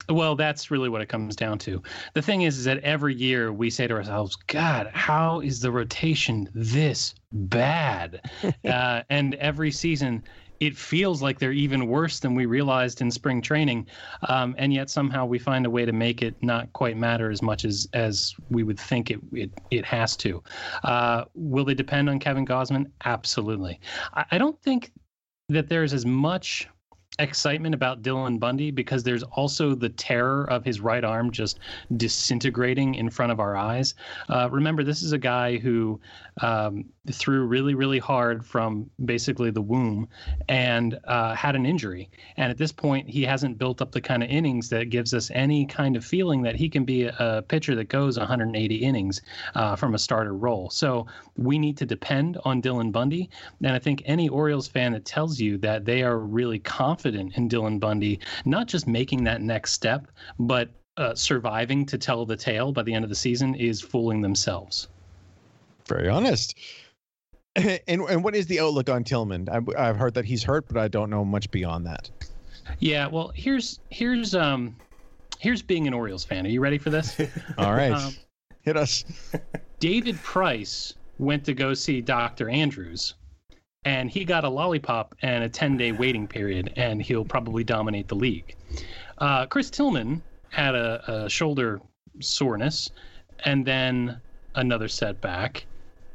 [0.09, 1.83] Well, that's really what it comes down to.
[2.13, 5.71] The thing is, is that every year we say to ourselves, God, how is the
[5.71, 8.21] rotation this bad?
[8.65, 10.23] uh, and every season
[10.61, 13.87] it feels like they're even worse than we realized in spring training,
[14.29, 17.43] um, and yet somehow we find a way to make it not quite matter as
[17.43, 20.43] much as as we would think it it, it has to.
[20.83, 22.91] Uh, will they depend on Kevin Gausman?
[23.05, 23.81] Absolutely.
[24.15, 24.93] I, I don't think
[25.49, 26.69] that there's as much
[27.19, 31.61] excitement about Dylan Bundy because there's also the terror of his right arm just
[31.97, 33.95] disintegrating in front of our eyes.
[34.29, 36.01] Uh, remember, this is a guy who
[36.43, 40.09] um, threw really, really hard from basically the womb
[40.49, 42.09] and uh, had an injury.
[42.37, 45.31] And at this point, he hasn't built up the kind of innings that gives us
[45.35, 49.21] any kind of feeling that he can be a, a pitcher that goes 180 innings
[49.55, 50.71] uh, from a starter role.
[50.71, 53.29] So we need to depend on Dylan Bundy.
[53.63, 57.49] And I think any Orioles fan that tells you that they are really confident in
[57.49, 60.07] Dylan Bundy, not just making that next step,
[60.39, 64.21] but uh, surviving to tell the tale by the end of the season is fooling
[64.21, 64.89] themselves.
[65.87, 66.57] Very honest.
[67.87, 69.49] And and what is the outlook on Tillman?
[69.49, 72.11] I've, I've heard that he's hurt, but I don't know much beyond that.
[72.81, 74.75] Yeah, well, here's here's um
[75.39, 76.47] here's being an Orioles fan.
[76.47, 77.21] Are you ready for this?
[77.59, 78.15] All right, um,
[78.63, 79.05] hit us.
[79.79, 82.49] David Price went to go see Dr.
[82.49, 83.15] Andrews,
[83.85, 88.09] and he got a lollipop and a 10 day waiting period, and he'll probably dominate
[88.09, 88.57] the league.
[89.19, 91.81] Uh, Chris Tillman had a, a shoulder
[92.21, 92.91] soreness,
[93.45, 94.21] and then
[94.55, 95.67] another setback,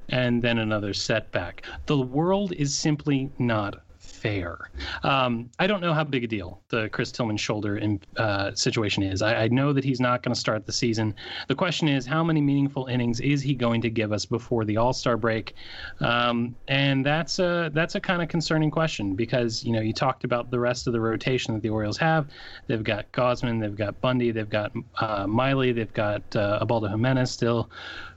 [0.10, 1.64] and then another setback.
[1.86, 3.82] The world is simply not
[4.20, 4.70] fair.
[5.04, 9.04] Um, I don't know how big a deal the Chris Tillman shoulder in, uh, situation
[9.04, 9.22] is.
[9.22, 11.16] I, I, know that he's not going to start the season.
[11.48, 14.78] The question is, how many meaningful innings is he going to give us before the
[14.78, 15.56] All Star break?
[16.02, 20.24] Um, and that's a that's a kind of concerning question because you know you talked
[20.24, 22.28] about the rest of the rotation that the Orioles have.
[22.68, 27.32] They've got Gausman, they've got Bundy, they've got uh, Miley, they've got uh, Ubaldo Jimenez
[27.32, 27.70] still.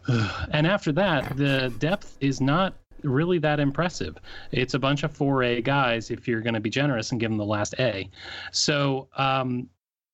[0.53, 4.17] and after that, the depth is not really that impressive.
[4.53, 7.39] It's a bunch of 4A guys if you're going to be generous and give them
[7.39, 8.09] the last A.
[8.53, 9.69] So, um,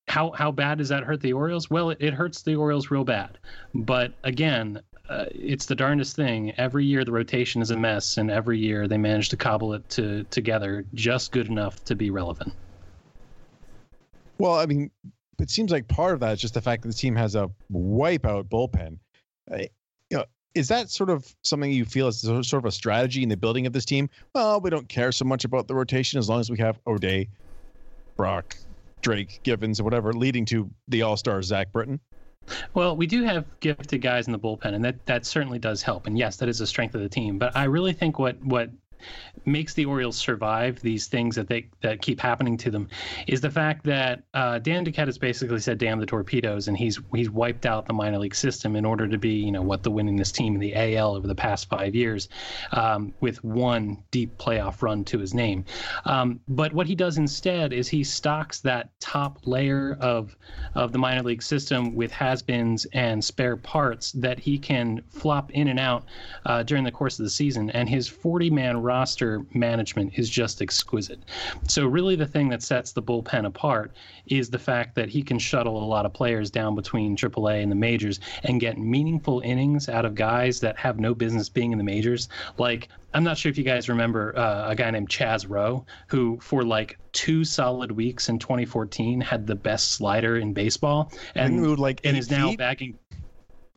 [0.06, 1.68] how how bad does that hurt the Orioles?
[1.68, 3.38] Well, it, it hurts the Orioles real bad.
[3.74, 6.52] But again, uh, it's the darndest thing.
[6.52, 9.88] Every year the rotation is a mess, and every year they manage to cobble it
[9.90, 12.52] to, together just good enough to be relevant.
[14.38, 14.90] Well, I mean,
[15.38, 17.50] it seems like part of that is just the fact that the team has a
[17.72, 18.98] wipeout bullpen.
[20.58, 23.64] Is that sort of something you feel is sort of a strategy in the building
[23.64, 24.10] of this team?
[24.34, 27.28] Well, we don't care so much about the rotation as long as we have O'Day,
[28.16, 28.56] Brach,
[29.00, 32.00] Drake, Givens, or whatever, leading to the All Star Zach Britton.
[32.74, 36.08] Well, we do have gifted guys in the bullpen, and that that certainly does help.
[36.08, 37.38] And yes, that is a strength of the team.
[37.38, 38.70] But I really think what what
[39.44, 42.88] makes the Orioles survive these things that they that keep happening to them
[43.26, 47.00] is the fact that uh, Dan Duquette has basically said damn the torpedoes and he's
[47.14, 49.90] he's wiped out the minor league system in order to be you know what the
[49.90, 52.28] winningest team in the AL over the past five years
[52.72, 55.64] um, with one deep playoff run to his name.
[56.04, 60.36] Um, but what he does instead is he stocks that top layer of
[60.74, 65.68] of the minor league system with has-beens and spare parts that he can flop in
[65.68, 66.04] and out
[66.46, 67.70] uh, during the course of the season.
[67.70, 71.20] And his 40 man roster management is just exquisite.
[71.68, 73.92] So, really, the thing that sets the bullpen apart
[74.26, 77.70] is the fact that he can shuttle a lot of players down between AAA and
[77.70, 81.78] the majors and get meaningful innings out of guys that have no business being in
[81.78, 82.28] the majors.
[82.56, 86.38] Like, I'm not sure if you guys remember uh, a guy named Chaz Roe, who
[86.40, 91.80] for like two solid weeks in 2014 had the best slider in baseball, and moved
[91.80, 92.58] like and is now feet?
[92.58, 92.98] bagging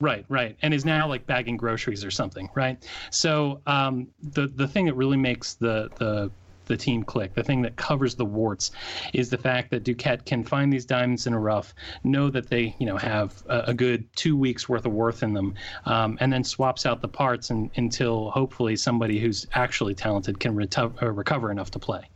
[0.01, 2.83] Right, right, and is now like bagging groceries or something, right?
[3.11, 6.31] So um, the the thing that really makes the the
[6.65, 8.71] the team click, the thing that covers the warts,
[9.13, 12.75] is the fact that Duquette can find these diamonds in a rough, know that they
[12.79, 15.53] you know have a, a good two weeks worth of worth in them,
[15.85, 20.59] um, and then swaps out the parts and, until hopefully somebody who's actually talented can
[20.77, 22.09] uh, recover enough to play.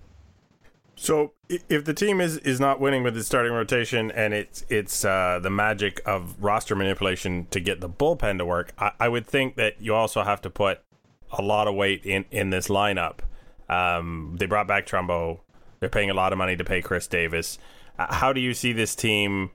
[0.95, 5.03] So if the team is, is not winning with its starting rotation and it's it's
[5.03, 9.27] uh, the magic of roster manipulation to get the bullpen to work, I, I, would
[9.27, 10.79] think that you also have to put
[11.31, 13.19] a lot of weight in, in this lineup.
[13.67, 15.39] Um, they brought back Trumbo.
[15.79, 17.59] They're paying a lot of money to pay Chris Davis.
[17.99, 19.51] Uh, how do you see this team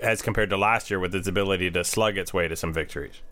[0.00, 3.22] as compared to last year with its ability to slug its way to some victories?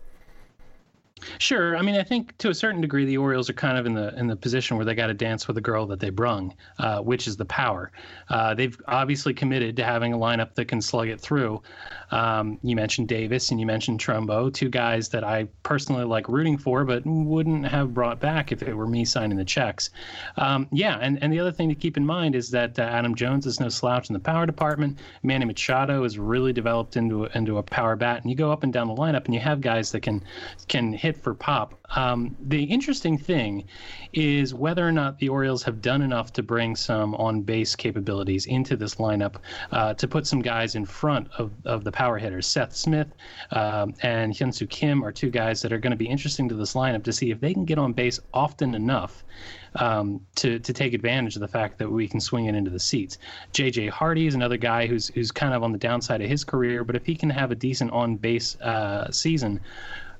[1.37, 1.77] Sure.
[1.77, 4.17] I mean, I think to a certain degree, the Orioles are kind of in the
[4.17, 6.99] in the position where they got to dance with the girl that they brung, uh,
[6.99, 7.91] which is the power.
[8.29, 11.61] Uh, they've obviously committed to having a lineup that can slug it through.
[12.11, 16.57] Um, you mentioned Davis and you mentioned Trumbo, two guys that I personally like rooting
[16.57, 19.89] for, but wouldn't have brought back if it were me signing the checks.
[20.37, 23.15] Um, yeah, and, and the other thing to keep in mind is that uh, Adam
[23.15, 24.99] Jones is no slouch in the power department.
[25.23, 28.73] Manny Machado has really developed into into a power bat, and you go up and
[28.73, 30.23] down the lineup, and you have guys that can
[30.67, 31.79] can hit for pop.
[31.95, 33.65] Um, the interesting thing
[34.13, 38.45] is whether or not the Orioles have done enough to bring some on base capabilities
[38.45, 39.35] into this lineup
[39.71, 42.47] uh, to put some guys in front of, of the power hitters.
[42.47, 43.13] Seth Smith
[43.51, 46.73] um, and Hyunsoo Kim are two guys that are going to be interesting to this
[46.73, 49.23] lineup to see if they can get on base often enough
[49.75, 52.79] um, to to take advantage of the fact that we can swing it into the
[52.79, 53.17] seats.
[53.53, 53.87] J.J.
[53.87, 56.95] Hardy is another guy who's who's kind of on the downside of his career, but
[56.95, 59.59] if he can have a decent on base uh, season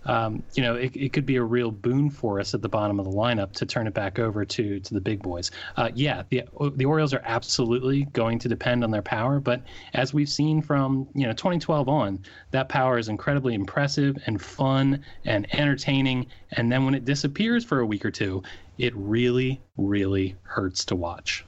[0.05, 2.99] um, you know, it, it could be a real boon for us at the bottom
[2.99, 5.51] of the lineup to turn it back over to to the big boys.
[5.77, 6.43] Uh, yeah, the
[6.75, 9.61] the Orioles are absolutely going to depend on their power, but
[9.93, 12.19] as we've seen from you know 2012 on,
[12.51, 16.27] that power is incredibly impressive and fun and entertaining.
[16.53, 18.43] And then when it disappears for a week or two,
[18.77, 21.45] it really, really hurts to watch.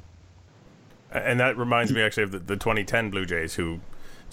[1.11, 3.79] And that reminds me actually of the, the 2010 Blue Jays, who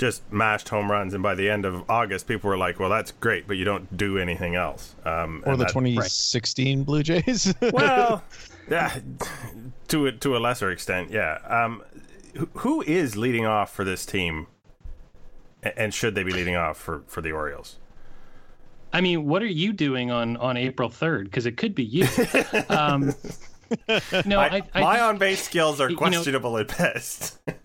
[0.00, 3.12] just mashed home runs, and by the end of August, people were like, "Well, that's
[3.12, 6.86] great, but you don't do anything else." Um, or the that, 2016 right.
[6.86, 7.54] Blue Jays.
[7.72, 8.24] well,
[8.68, 8.98] yeah,
[9.88, 11.38] to a, to a lesser extent, yeah.
[11.46, 11.84] Um,
[12.54, 14.46] who is leading off for this team,
[15.62, 17.76] and should they be leading off for for the Orioles?
[18.92, 21.24] I mean, what are you doing on on April 3rd?
[21.24, 22.08] Because it could be you.
[22.68, 23.14] Um,
[24.26, 27.38] no, I, I, my on base skills are questionable you know, at best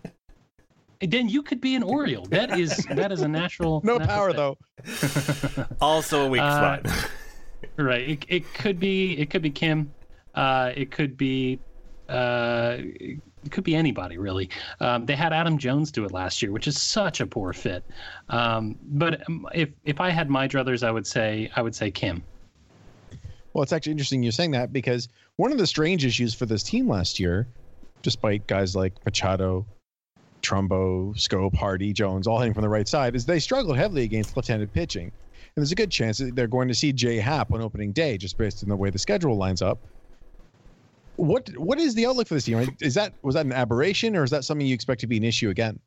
[1.00, 2.26] then you could be an Oriole.
[2.26, 3.80] That is that is a natural.
[3.84, 4.58] no natural power though.
[5.80, 7.10] also a weak uh, spot.
[7.76, 8.08] right.
[8.08, 9.92] It, it could be it could be Kim.
[10.34, 11.58] Uh, it could be
[12.08, 14.50] uh, it could be anybody really.
[14.80, 17.84] Um, they had Adam Jones do it last year, which is such a poor fit.
[18.28, 21.90] Um, but um, if if I had my druthers, I would say I would say
[21.90, 22.22] Kim.
[23.52, 26.62] Well, it's actually interesting you're saying that because one of the strange issues for this
[26.62, 27.46] team last year,
[28.02, 29.64] despite guys like Machado,
[30.46, 34.36] Trumbo, Schoop, Hardy, Jones, all hitting from the right side, is they struggled heavily against
[34.36, 35.04] left-handed pitching.
[35.06, 38.16] And there's a good chance that they're going to see Jay Happ on opening day,
[38.16, 39.78] just based on the way the schedule lines up.
[41.16, 42.76] What what is the outlook for this team?
[42.82, 45.24] Is that was that an aberration, or is that something you expect to be an
[45.24, 45.80] issue again?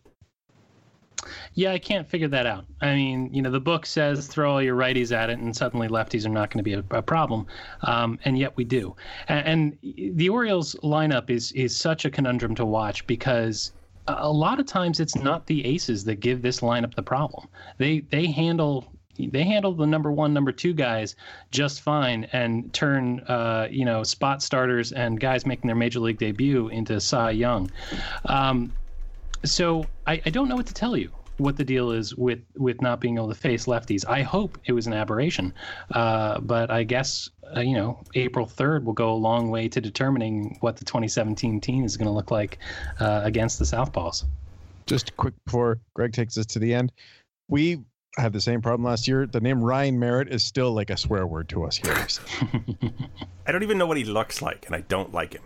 [1.54, 2.66] Yeah, I can't figure that out.
[2.82, 5.88] I mean, you know, the book says throw all your righties at it, and suddenly
[5.88, 7.46] lefties are not going to be a, a problem,
[7.82, 8.96] um, and yet we do.
[9.28, 13.74] And, and, the Orioles lineup is is such a conundrum to watch because
[14.18, 17.48] a lot of times it's not the aces that give this lineup the problem.
[17.78, 21.16] They they handle they handle the number one, number two guys
[21.52, 26.18] just fine, and turn uh, you know spot starters and guys making their major league
[26.18, 27.70] debut into Cy Young.
[28.26, 28.74] Um,
[29.44, 32.82] so I, I don't know what to tell you what the deal is with with
[32.82, 34.06] not being able to face lefties.
[34.08, 35.54] I hope it was an aberration,
[35.92, 39.82] uh, but I guess uh, you know April third will go a long way to
[39.82, 42.60] determining what the 2017 team is going to look like
[43.00, 44.26] uh, against the Southpaws.
[44.86, 46.92] Just quick before Greg takes us to the end,
[47.48, 47.80] we
[48.18, 49.28] had the same problem last year.
[49.28, 51.94] The name Ryan Merritt is still like a swear word to us here.
[53.48, 55.44] I don't even know what he looks like, and I don't like him.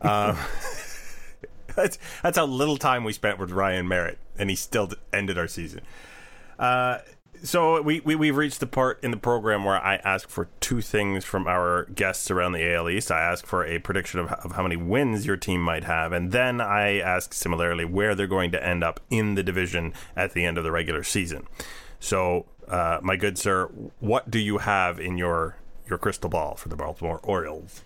[1.76, 5.46] That's that's how little time we spent with Ryan Merritt, and he still ended our
[5.46, 5.82] season.
[6.58, 6.98] Uh,
[7.42, 10.80] so we, we we've reached the part in the program where I ask for two
[10.80, 13.10] things from our guests around the AL East.
[13.10, 16.32] I ask for a prediction of, of how many wins your team might have, and
[16.32, 20.44] then I ask similarly where they're going to end up in the division at the
[20.44, 21.46] end of the regular season.
[22.00, 23.66] So, uh, my good sir,
[24.00, 25.56] what do you have in your
[25.88, 27.84] your crystal ball for the Baltimore Orioles?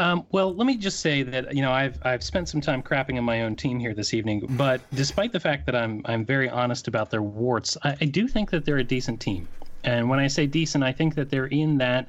[0.00, 3.18] Um, well, let me just say that you know I've I've spent some time crapping
[3.18, 6.48] on my own team here this evening, but despite the fact that I'm I'm very
[6.48, 9.46] honest about their warts, I, I do think that they're a decent team.
[9.84, 12.08] And when I say decent, I think that they're in that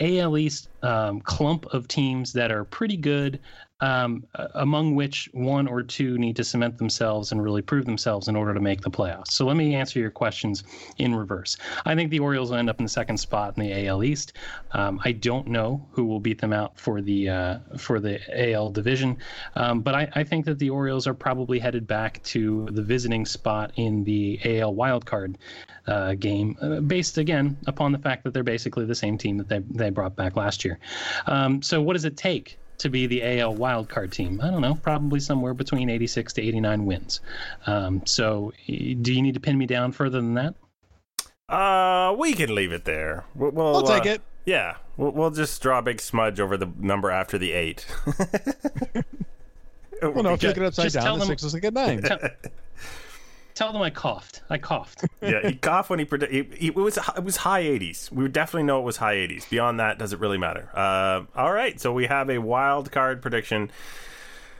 [0.00, 3.38] AL East um, clump of teams that are pretty good,
[3.80, 4.24] um,
[4.54, 8.52] among which one or two need to cement themselves and really prove themselves in order
[8.52, 9.28] to make the playoffs.
[9.28, 10.64] So let me answer your questions
[10.98, 11.56] in reverse.
[11.84, 14.32] I think the Orioles will end up in the second spot in the AL East.
[14.72, 18.20] Um, I don't know who will beat them out for the uh, for the
[18.52, 19.18] AL division,
[19.54, 23.24] um, but I, I, think that the Orioles are probably headed back to the visiting
[23.24, 25.36] spot in the AL wildcard
[25.86, 29.48] uh, game, uh, based again upon the fact that they're basically the same team that
[29.48, 30.78] they they brought back last year.
[31.26, 34.40] Um, so what does it take to be the AL wildcard team?
[34.42, 37.20] I don't know, probably somewhere between 86 to 89 wins.
[37.66, 40.54] Um, so, do you need to pin me down further than that?
[41.48, 43.24] Uh, we can leave it there.
[43.34, 44.22] We'll, we'll I'll take uh, it.
[44.44, 47.86] Yeah, we'll, we'll just draw a big smudge over the number after the eight.
[50.00, 51.60] Well, no, if you look it upside Just down, tell the them- six is a
[51.60, 52.02] good nine.
[53.58, 54.42] Tell them I coughed.
[54.48, 55.04] I coughed.
[55.20, 56.56] yeah, he coughed when he predicted.
[56.60, 58.08] It was it was high 80s.
[58.08, 59.50] We would definitely know it was high 80s.
[59.50, 60.70] Beyond that, does it really matter?
[60.72, 63.72] Uh, all right, so we have a wild card prediction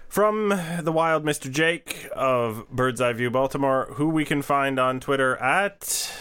[0.08, 0.48] from
[0.82, 1.48] the wild Mr.
[1.48, 6.12] Jake of Bird's Eye View Baltimore, who we can find on Twitter at.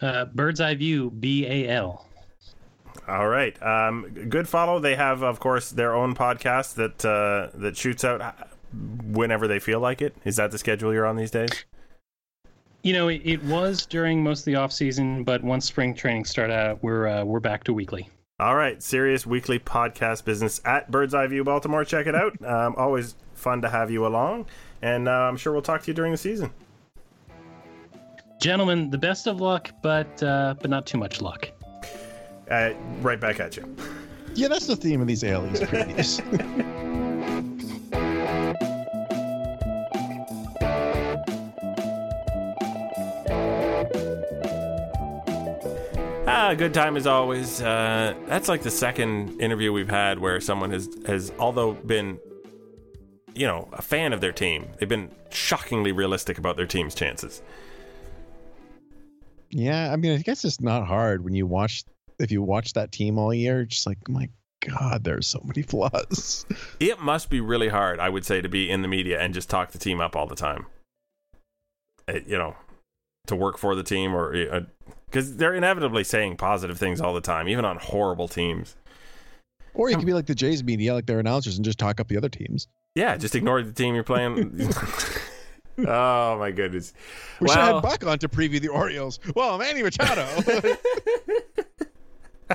[0.00, 2.06] Uh, Bird's Eye View, B A L.
[3.08, 4.78] All right, um, good follow.
[4.78, 8.20] They have, of course, their own podcast that uh, that shoots out
[8.72, 10.14] whenever they feel like it.
[10.24, 11.64] Is that the schedule you're on these days?
[12.82, 16.24] You know, it, it was during most of the off season, but once spring training
[16.24, 18.08] started out, we're uh, we're back to weekly.
[18.40, 21.84] All right, serious weekly podcast business at Bird's Eye View Baltimore.
[21.84, 22.32] Check it out.
[22.44, 24.46] Um, always fun to have you along,
[24.82, 26.50] and uh, I'm sure we'll talk to you during the season.
[28.40, 31.48] Gentlemen, the best of luck, but uh, but not too much luck.
[32.50, 33.76] Uh, right back at you.
[34.34, 36.88] yeah, that's the theme of these AL East previews.
[46.34, 47.60] Ah, good time as always.
[47.60, 52.18] Uh, that's like the second interview we've had where someone has has although been,
[53.34, 57.42] you know, a fan of their team, they've been shockingly realistic about their team's chances.
[59.50, 61.84] yeah, I mean, I guess it's not hard when you watch
[62.18, 63.66] if you watch that team all year.
[63.66, 64.30] Just like, my
[64.66, 66.46] God, there's so many flaws.
[66.80, 69.50] It must be really hard, I would say, to be in the media and just
[69.50, 70.64] talk the team up all the time.
[72.08, 72.56] Uh, you know,
[73.26, 74.60] to work for the team or uh,
[75.06, 78.76] because they're inevitably saying positive things all the time, even on horrible teams.
[79.74, 82.08] Or you could be like the Jays media, like their announcers, and just talk up
[82.08, 82.68] the other teams.
[82.94, 84.70] Yeah, just ignore the team you're playing.
[85.86, 86.92] oh my goodness!
[87.40, 89.18] We should Well- have Buck on to preview the Orioles.
[89.34, 90.26] Well, Manny Machado.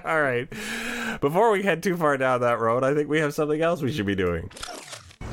[0.06, 0.48] All right.
[1.22, 3.92] Before we head too far down that road, I think we have something else we
[3.92, 4.48] should be doing.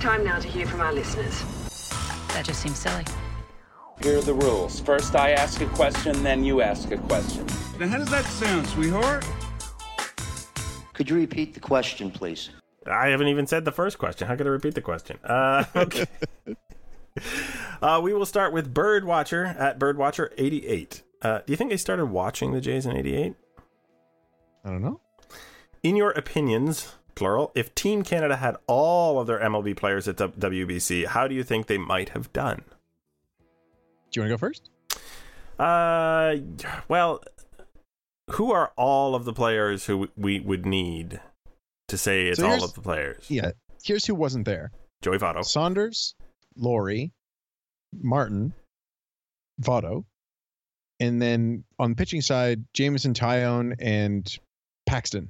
[0.01, 1.43] Time now to hear from our listeners.
[2.29, 3.05] That just seems silly.
[4.05, 4.81] Here are the rules.
[4.81, 7.47] First, I ask a question, then you ask a question.
[7.81, 9.27] Now, how does that sound, sweetheart?
[10.93, 12.51] Could you repeat the question, please?
[12.87, 14.29] I haven't even said the first question.
[14.29, 15.19] How could I repeat the question?
[15.25, 16.05] Uh, okay.
[17.81, 21.01] uh, we will start with Birdwatcher at Birdwatcher88.
[21.23, 23.35] Uh, do you think they started watching the Jays in 88?
[24.67, 25.01] I don't know.
[25.83, 30.67] In your opinions, plural, if Team Canada had all of their MLB players at W-
[30.67, 32.65] WBC, how do you think they might have done?
[34.15, 34.71] Do you want to go first?
[35.59, 36.37] Uh,
[36.87, 37.21] well,
[38.31, 41.21] who are all of the players who we would need
[41.89, 43.29] to say it's So all of the players?
[43.29, 43.51] Yeah.
[43.83, 44.71] Here's who wasn't there:
[45.03, 45.45] Joey Votto.
[45.45, 46.15] Saunders,
[46.57, 47.11] Lawrie,
[47.93, 48.53] Martin,
[49.61, 50.05] Votto,
[51.01, 54.39] and then on the pitching side, Jameson, Taillon, and
[54.87, 55.29] Paxton.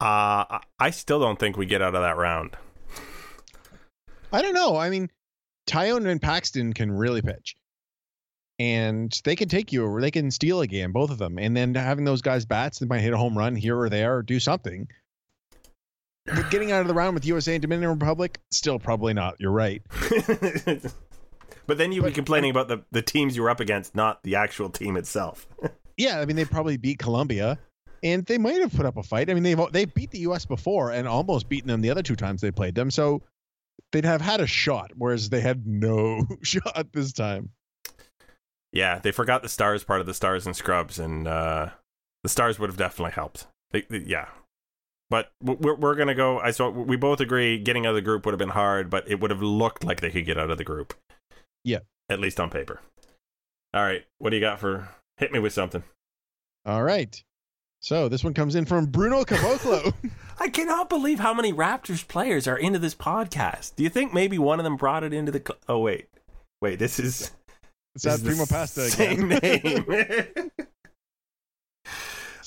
[0.00, 2.56] Uh, I- I still don't think we get out of that round.
[4.32, 4.76] I don't know.
[4.76, 5.10] I mean,
[5.68, 7.56] Taillon and Paxton can really pitch.
[8.58, 11.38] And they can take you or they can steal a game, both of them.
[11.38, 14.16] And then having those guys bats, they might hit a home run here or there
[14.16, 14.88] or do something.
[16.26, 19.36] But getting out of the round with USA and Dominican Republic, still probably not.
[19.38, 19.82] You're right.
[21.66, 24.34] but then you'd be complaining about the, the teams you were up against, not the
[24.34, 25.46] actual team itself.
[26.00, 27.58] Yeah, I mean they probably beat Colombia,
[28.04, 29.28] and they might have put up a fight.
[29.28, 30.46] I mean they've they beat the U.S.
[30.46, 33.20] before and almost beaten them the other two times they played them, so
[33.92, 37.50] they'd have had a shot, whereas they had no shot this time.
[38.72, 41.70] yeah, they forgot the stars part of the stars and scrubs, and uh,
[42.22, 43.46] the stars would have definitely helped.
[43.70, 44.28] They, they- yeah,
[45.10, 46.38] but we're we're gonna go.
[46.38, 49.08] I saw we both agree getting out of the group would have been hard, but
[49.10, 50.94] it would have looked like they could get out of the group.
[51.64, 51.80] Yeah.
[52.08, 52.80] at least on paper.
[53.74, 54.88] All right, what do you got for?
[55.18, 55.82] Hit me with something.
[56.64, 57.22] All right,
[57.80, 59.92] so this one comes in from Bruno Caboclo.
[60.40, 63.74] I cannot believe how many Raptors players are into this podcast.
[63.76, 65.40] Do you think maybe one of them brought it into the?
[65.40, 66.08] Cl- oh wait,
[66.60, 66.78] wait.
[66.78, 67.32] This is
[67.94, 69.84] it's that is the Primo Pasta Same again.
[69.88, 70.50] name.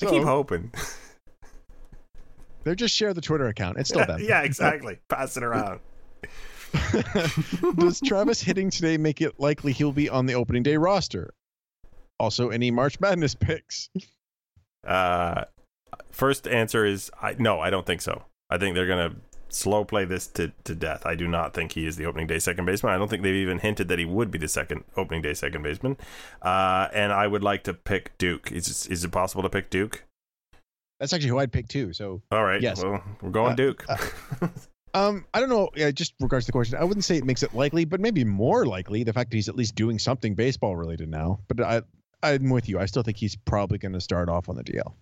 [0.02, 0.72] I keep hoping.
[2.64, 3.78] They just share the Twitter account.
[3.78, 4.22] It's still them.
[4.22, 5.00] yeah, exactly.
[5.10, 5.80] Pass it around.
[7.78, 11.34] Does Travis hitting today make it likely he'll be on the opening day roster?
[12.20, 13.90] Also, any March Madness picks?
[14.88, 15.46] Uh,
[16.12, 17.60] first answer is I, no.
[17.60, 18.24] I don't think so.
[18.50, 19.16] I think they're gonna
[19.50, 21.06] slow play this to, to death.
[21.06, 22.94] I do not think he is the opening day second baseman.
[22.94, 25.64] I don't think they've even hinted that he would be the second opening day second
[25.64, 25.98] baseman.
[26.42, 28.52] Uh, and I would like to pick Duke.
[28.52, 30.06] Is is it possible to pick Duke?
[31.00, 31.94] That's actually who I'd pick too.
[31.94, 32.62] So, All right.
[32.62, 32.84] Yes.
[32.84, 33.86] Well, we're going Uh, Duke.
[34.94, 35.70] um, I don't know.
[35.76, 38.24] Yeah, just regards to the question, I wouldn't say it makes it likely, but maybe
[38.24, 41.40] more likely the fact that he's at least doing something baseball related now.
[41.48, 41.82] But I,
[42.22, 42.78] I'm with you.
[42.80, 44.94] I still think he's probably going to start off on the DL.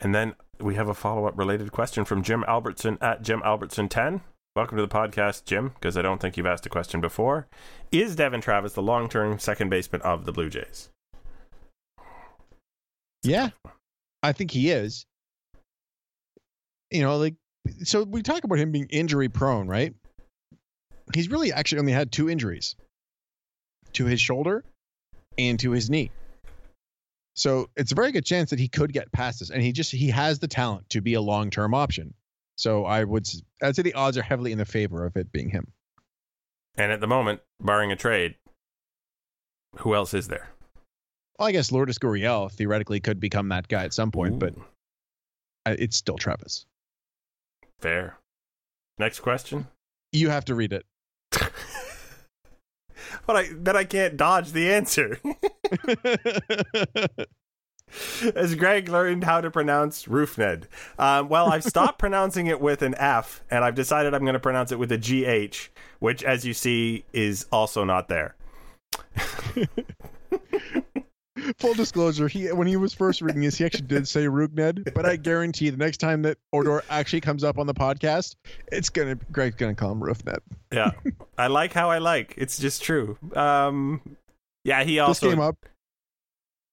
[0.00, 3.88] And then we have a follow up related question from Jim Albertson at Jim Albertson
[3.88, 4.20] 10.
[4.56, 7.48] Welcome to the podcast, Jim, because I don't think you've asked a question before.
[7.90, 10.90] Is Devon Travis the long term second baseman of the Blue Jays?
[13.24, 13.50] Yeah,
[14.22, 15.06] I think he is.
[16.90, 17.34] You know, like,
[17.82, 19.92] so we talk about him being injury prone, right?
[21.14, 22.76] He's really actually only had two injuries
[23.94, 24.64] to his shoulder
[25.36, 26.10] and to his knee.
[27.34, 29.50] So it's a very good chance that he could get past this.
[29.50, 32.14] And he just, he has the talent to be a long term option.
[32.56, 33.28] So I would,
[33.62, 35.72] I'd say the odds are heavily in the favor of it being him.
[36.76, 38.36] And at the moment, barring a trade,
[39.76, 40.48] who else is there?
[41.38, 44.64] Well, I guess Lourdes Gurriel theoretically could become that guy at some point, but Ooh,
[45.66, 46.66] uh, it's still Travis.
[47.80, 48.16] fair.
[48.98, 49.66] Next question.
[50.12, 50.86] You have to read it.
[53.26, 55.18] But I bet I can't dodge the answer.
[58.34, 60.64] As Greg learned how to pronounce RoofNed.
[60.98, 64.40] Um, well, I've stopped pronouncing it with an F, and I've decided I'm going to
[64.40, 68.36] pronounce it with a GH, which, as you see, is also not there.
[71.58, 75.06] Full disclosure, he when he was first reading this, he actually did say Rugned, but
[75.06, 78.36] I guarantee the next time that Odor actually comes up on the podcast,
[78.72, 80.38] it's gonna Greg's gonna call him Roofnet.
[80.72, 80.92] Yeah,
[81.38, 82.34] I like how I like.
[82.36, 83.18] It's just true.
[83.34, 84.00] Um,
[84.64, 85.56] yeah, he also This came up.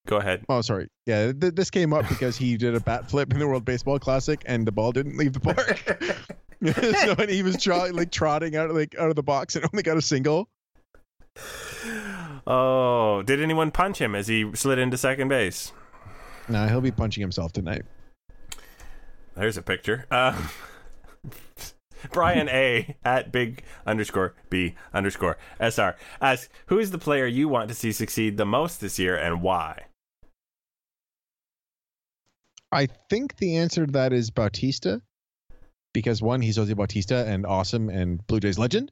[0.06, 0.44] Go ahead.
[0.48, 0.88] Oh, sorry.
[1.06, 3.98] Yeah, th- this came up because he did a bat flip in the World Baseball
[3.98, 6.02] Classic, and the ball didn't leave the park.
[6.72, 9.96] so and he was like trotting out like out of the box and only got
[9.96, 10.48] a single.
[12.46, 15.72] Oh, did anyone punch him as he slid into second base?
[16.48, 17.82] Nah, he'll be punching himself tonight.
[19.36, 20.06] There's a picture.
[20.10, 20.48] Uh,
[22.12, 27.68] Brian A at big underscore B underscore SR asks, Who is the player you want
[27.68, 29.86] to see succeed the most this year and why?
[32.72, 35.02] I think the answer to that is Bautista,
[35.92, 38.90] because one, he's Jose Bautista and awesome and Blue Jays legend.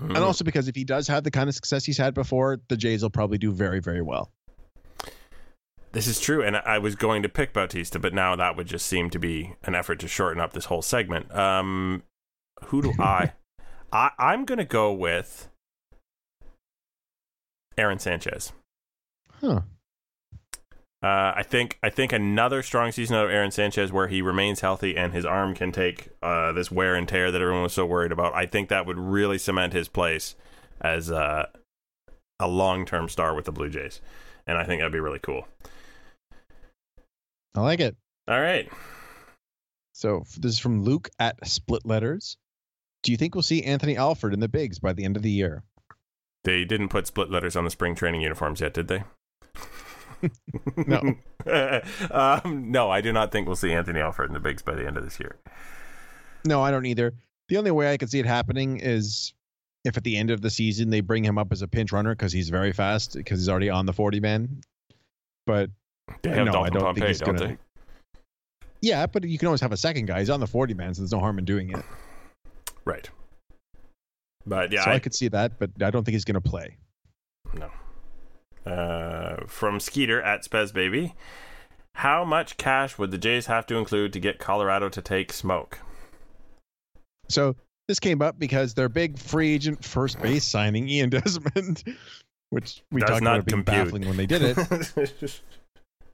[0.00, 0.14] Hmm.
[0.14, 2.76] and also because if he does have the kind of success he's had before, the
[2.76, 4.30] Jays will probably do very, very well.
[5.92, 8.86] This is true, and I was going to pick Bautista, but now that would just
[8.86, 11.34] seem to be an effort to shorten up this whole segment.
[11.34, 12.02] Um,
[12.66, 13.32] who do I?
[13.90, 15.48] I I'm gonna go with
[17.78, 18.52] Aaron Sanchez.
[19.40, 19.62] Huh.
[21.00, 24.60] Uh, I think I think another strong season out of Aaron Sanchez where he remains
[24.60, 27.86] healthy and his arm can take uh, this wear and tear that everyone was so
[27.86, 28.34] worried about.
[28.34, 30.34] I think that would really cement his place
[30.80, 31.46] as uh,
[32.40, 34.00] a long term star with the Blue Jays,
[34.46, 35.46] and I think that'd be really cool.
[37.54, 37.96] I like it.
[38.26, 38.68] All right,
[39.92, 42.36] So this is from Luke at Split Letters.
[43.02, 45.30] Do you think we'll see Anthony Alford in the bigs by the end of the
[45.30, 45.62] year?
[46.44, 49.04] they didn't put split letters on the spring training uniforms yet, did they?
[50.86, 51.14] No.
[52.10, 54.86] um, no, I do not think we'll see Anthony Alford in the bigs by the
[54.86, 55.36] end of this year.
[56.44, 57.14] No, I don't either.
[57.48, 59.32] The only way I could see it happening is
[59.84, 62.14] if at the end of the season they bring him up as a pinch runner
[62.14, 64.60] because he's very fast because he's already on the 40 man.
[65.46, 65.70] But
[66.22, 67.48] They have no, Dalton I don't Pompey, think he's don't gonna.
[67.48, 67.58] they?
[68.80, 70.20] Yeah, but you can always have a second guy.
[70.20, 71.84] He's on the 40 man, so there's no harm in doing it.
[72.84, 73.08] Right.
[74.46, 76.40] But yeah, so I, I, could see that, but I don't think he's going to
[76.40, 76.76] play.
[77.54, 77.70] No.
[78.68, 81.14] Uh, from Skeeter at Spez Baby.
[81.94, 85.74] How much cash would the Jays have to include to get Colorado to take Smoak?
[87.28, 87.56] So
[87.88, 91.82] this came up because their big free agent first base signing, Ian Desmond,
[92.50, 95.40] which we Does talked about being baffling when they did it.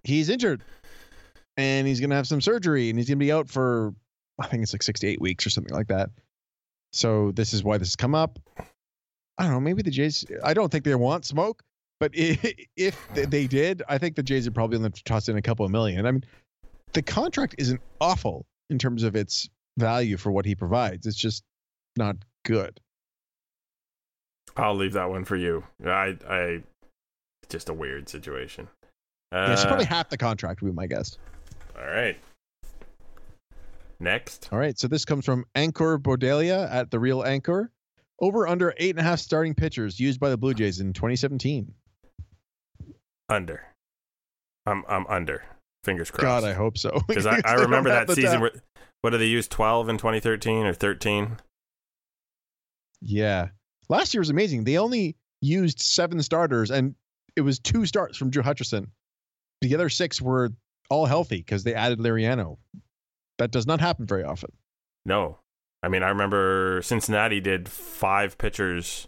[0.04, 0.62] he's injured
[1.56, 3.94] and he's going to have some surgery and he's going to be out for
[4.38, 6.10] i think it's like six to eight weeks or something like that
[6.92, 8.38] so this is why this has come up
[9.38, 11.60] i don't know maybe the jays i don't think they want Smoak
[12.04, 15.36] but i- if they did i think the jays would probably have to toss in
[15.36, 16.24] a couple of million i mean
[16.92, 19.48] the contract isn't awful in terms of its
[19.78, 21.42] value for what he provides it's just
[21.96, 22.78] not good
[24.56, 25.64] I'll leave that one for you.
[25.84, 26.62] I, I,
[27.48, 28.68] just a weird situation.
[29.32, 30.62] Uh, yeah, she's probably half the contract.
[30.62, 31.18] Would be my guess.
[31.76, 32.16] all right.
[33.98, 34.48] Next.
[34.52, 37.72] All right, so this comes from Anchor Bordelia at the Real Anchor.
[38.20, 41.74] Over under eight and a half starting pitchers used by the Blue Jays in 2017.
[43.28, 43.66] Under.
[44.66, 45.44] I'm I'm under.
[45.84, 46.42] Fingers crossed.
[46.42, 47.02] God, I hope so.
[47.08, 48.40] Because I, I remember that season talent.
[48.54, 48.62] where
[49.02, 49.48] what did they use?
[49.48, 51.36] Twelve in twenty thirteen or thirteen?
[53.00, 53.48] Yeah.
[53.88, 54.64] Last year was amazing.
[54.64, 56.94] They only used seven starters, and
[57.36, 58.90] it was two starts from Drew Hutchison.
[59.60, 60.50] The other six were
[60.88, 62.56] all healthy because they added Liriano.
[63.38, 64.52] That does not happen very often.
[65.04, 65.38] No.
[65.82, 69.06] I mean I remember Cincinnati did five pitchers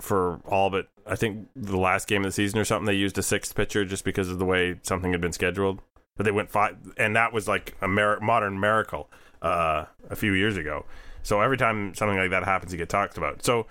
[0.00, 3.18] for all but I think the last game of the season or something they used
[3.18, 5.82] a sixth pitcher just because of the way something had been scheduled.
[6.16, 9.10] But they went five and that was like a mer- modern miracle
[9.42, 10.86] uh, a few years ago.
[11.24, 13.44] So every time something like that happens you get talked about.
[13.44, 13.66] So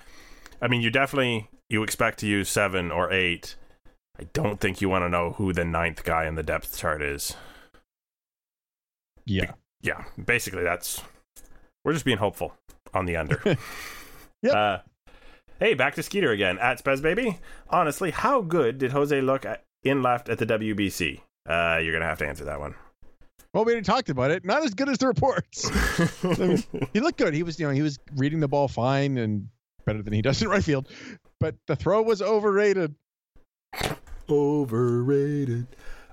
[0.61, 3.55] I mean you definitely you expect to use 7 or 8.
[4.19, 7.01] I don't think you want to know who the ninth guy in the depth chart
[7.01, 7.35] is.
[9.25, 9.53] Yeah.
[9.81, 11.01] yeah, basically that's
[11.85, 12.53] we're just being hopeful
[12.93, 13.41] on the under.
[14.41, 14.55] Yep.
[14.55, 14.77] Uh,
[15.60, 17.39] hey, back to Skeeter again at Spez Baby.
[17.70, 21.22] Honestly, how good did Jose look at, in left at the WBC?
[21.47, 22.76] Uh, you're gonna have to answer that one.
[23.53, 24.45] Well, we already talked about it.
[24.45, 25.70] Not as good as the reports.
[26.24, 27.34] I mean, he looked good.
[27.34, 29.47] He was, you know, he was reading the ball fine and
[29.86, 30.88] better than he does in right field.
[31.39, 32.93] But the throw was overrated.
[34.30, 35.66] Overrated.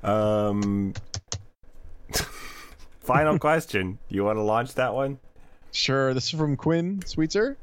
[0.02, 0.94] Um.
[3.00, 3.98] Final question.
[4.08, 5.18] You want to launch that one?
[5.72, 6.14] Sure.
[6.14, 7.56] This is from Quinn Sweetser.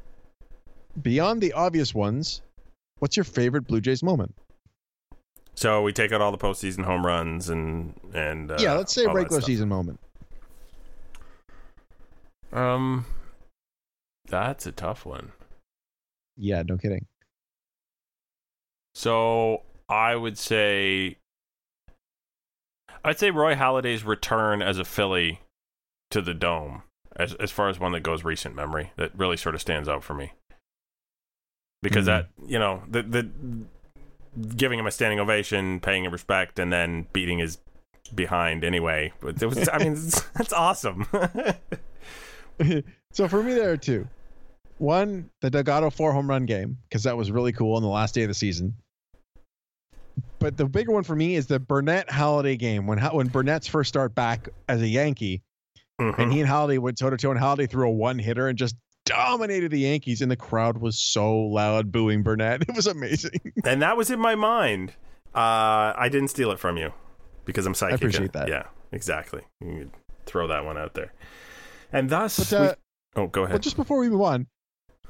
[1.02, 2.42] Beyond the obvious ones,
[2.98, 4.34] what's your favorite Blue Jays moment?
[5.54, 9.06] So we take out all the postseason home runs and and uh, yeah, let's say
[9.06, 10.00] regular season moment.
[12.52, 13.04] Um,
[14.28, 15.32] that's a tough one.
[16.36, 17.06] Yeah, no kidding.
[18.94, 21.18] So I would say,
[23.04, 25.40] I'd say Roy Halladay's return as a Philly
[26.10, 26.82] to the dome,
[27.16, 30.02] as as far as one that goes recent memory, that really sort of stands out
[30.02, 30.32] for me.
[31.84, 32.06] Because Mhm.
[32.06, 33.30] that you know the the
[34.56, 37.58] giving him a standing ovation, paying him respect, and then beating his
[38.14, 39.12] behind anyway.
[39.20, 39.94] But it was, I mean,
[40.34, 41.06] that's awesome.
[43.12, 44.06] so for me, there are two.
[44.78, 48.14] One, the Delgado four home run game, because that was really cool on the last
[48.14, 48.74] day of the season.
[50.38, 53.88] But the bigger one for me is the Burnett Halladay game when when Burnett's first
[53.88, 55.42] start back as a Yankee,
[56.00, 56.18] Mhm.
[56.18, 58.58] and he and Halladay went toe to toe, and Halladay threw a one hitter and
[58.58, 58.76] just
[59.06, 62.62] dominated the Yankees, and the crowd was so loud booing Burnett.
[62.68, 63.40] It was amazing.
[63.64, 64.92] and that was in my mind.
[65.34, 66.92] Uh, I didn't steal it from you
[67.44, 67.92] because I'm psychic.
[67.94, 68.48] I appreciate that.
[68.48, 69.42] Yeah, exactly.
[69.60, 69.90] You could
[70.26, 71.12] throw that one out there.
[71.92, 72.74] And thus, But, uh,
[73.16, 73.52] we- oh, go ahead.
[73.54, 74.46] Well, just before we move on,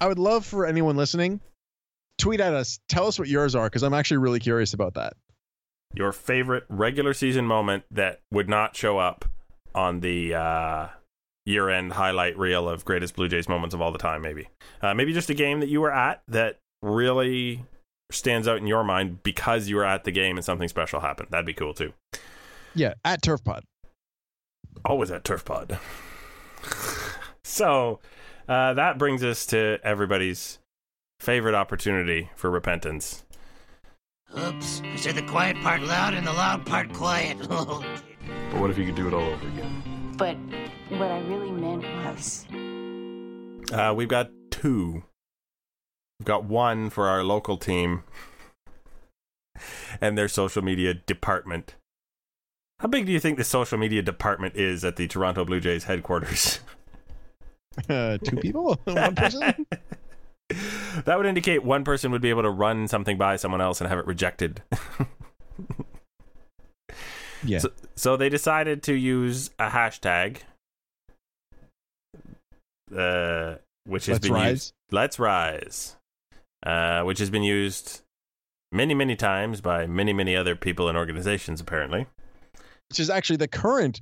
[0.01, 1.41] I would love for anyone listening,
[2.19, 5.15] tweet at us, tell us what yours are, because I'm actually really curious about that.
[5.95, 9.25] Your favorite regular season moment that would not show up
[9.75, 10.89] on the uh,
[11.47, 14.23] year-end highlight reel of greatest Blue Jays moments of all the time.
[14.23, 14.49] Maybe,
[14.83, 17.65] uh, maybe just a game that you were at that really
[18.11, 21.29] stands out in your mind because you were at the game and something special happened.
[21.31, 21.93] That'd be cool too.
[22.75, 23.65] Yeah, at Turf Pod.
[24.85, 25.79] always at Turf Pod.
[27.45, 28.01] so
[28.49, 30.59] uh, that brings us to everybody's
[31.21, 33.25] favorite opportunity for repentance.
[34.37, 37.37] Oops, I said the quiet part loud and the loud part quiet.
[38.51, 39.83] But what if you could do it all over again?
[40.17, 40.37] But
[40.91, 42.47] what I really meant was.
[43.73, 45.03] Uh, we've got two.
[46.19, 48.05] We've got one for our local team
[50.01, 51.75] and their social media department.
[52.81, 55.85] How big do you think the social media department is at the Toronto Blue Jays
[55.85, 56.61] headquarters?
[57.89, 58.79] Uh, two people?
[58.85, 59.67] One person?
[61.05, 63.89] that would indicate one person would be able to run something by someone else and
[63.89, 64.63] have it rejected.
[67.45, 67.59] Yeah.
[67.59, 70.39] So, so they decided to use a hashtag,
[72.97, 74.51] uh, which has Let's been rise.
[74.51, 74.75] used.
[74.91, 75.97] Let's rise,
[76.65, 78.01] uh, which has been used
[78.73, 81.61] many, many times by many, many other people and organizations.
[81.61, 82.07] Apparently,
[82.91, 84.01] Which is actually the current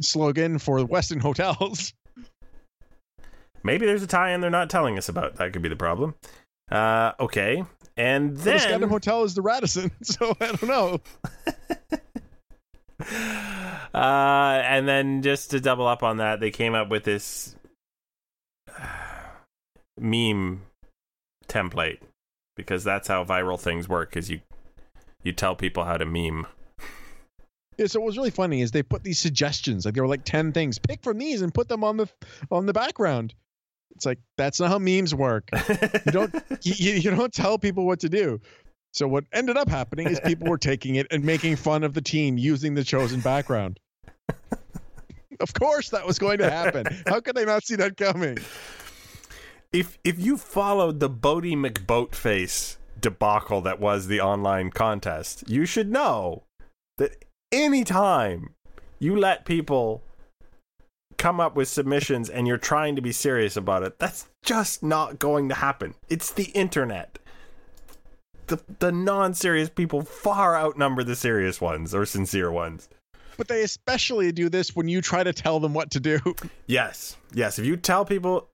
[0.00, 1.94] slogan for Westin Hotels.
[3.62, 5.36] maybe there's a tie-in they're not telling us about.
[5.36, 6.14] That could be the problem.
[6.70, 7.64] Uh, okay,
[7.96, 11.00] and then The then Hotel is the Radisson, so I don't know.
[13.94, 17.56] Uh, and then just to double up on that, they came up with this
[19.98, 20.60] meme
[21.48, 22.00] template
[22.56, 24.14] because that's how viral things work.
[24.14, 24.40] Is you
[25.22, 26.46] you tell people how to meme.
[27.78, 30.24] Yeah, so what was really funny is they put these suggestions, like there were like
[30.24, 30.78] ten things.
[30.78, 32.08] Pick from these and put them on the
[32.50, 33.34] on the background.
[33.94, 35.48] It's like that's not how memes work.
[36.04, 38.40] You don't you you don't tell people what to do.
[38.96, 42.00] So what ended up happening is people were taking it and making fun of the
[42.00, 43.78] team using the chosen background.
[45.40, 46.86] of course that was going to happen.
[47.06, 48.38] How could they not see that coming?
[49.70, 55.90] If if you followed the Boaty McBoatface debacle that was the online contest, you should
[55.90, 56.44] know
[56.96, 58.54] that anytime
[58.98, 60.02] you let people
[61.18, 65.18] come up with submissions and you're trying to be serious about it, that's just not
[65.18, 65.94] going to happen.
[66.08, 67.18] It's the internet.
[68.46, 72.88] The the non-serious people far outnumber the serious ones or sincere ones.
[73.36, 76.18] But they especially do this when you try to tell them what to do.
[76.66, 77.16] Yes.
[77.32, 78.48] Yes, if you tell people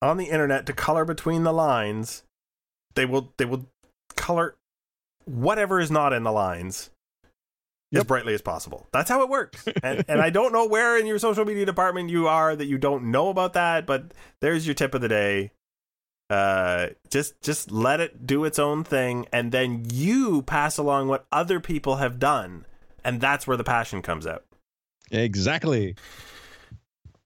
[0.00, 2.24] on the internet to color between the lines,
[2.94, 3.66] they will they will
[4.16, 4.56] color
[5.26, 6.90] whatever is not in the lines
[7.94, 8.86] as brightly as possible.
[8.92, 9.64] That's how it works.
[9.82, 12.78] And, and I don't know where in your social media department you are that you
[12.78, 15.50] don't know about that, but there's your tip of the day.
[16.32, 21.26] Uh, just just let it do its own thing, and then you pass along what
[21.30, 22.64] other people have done,
[23.04, 24.42] and that's where the passion comes out.
[25.10, 25.94] Exactly.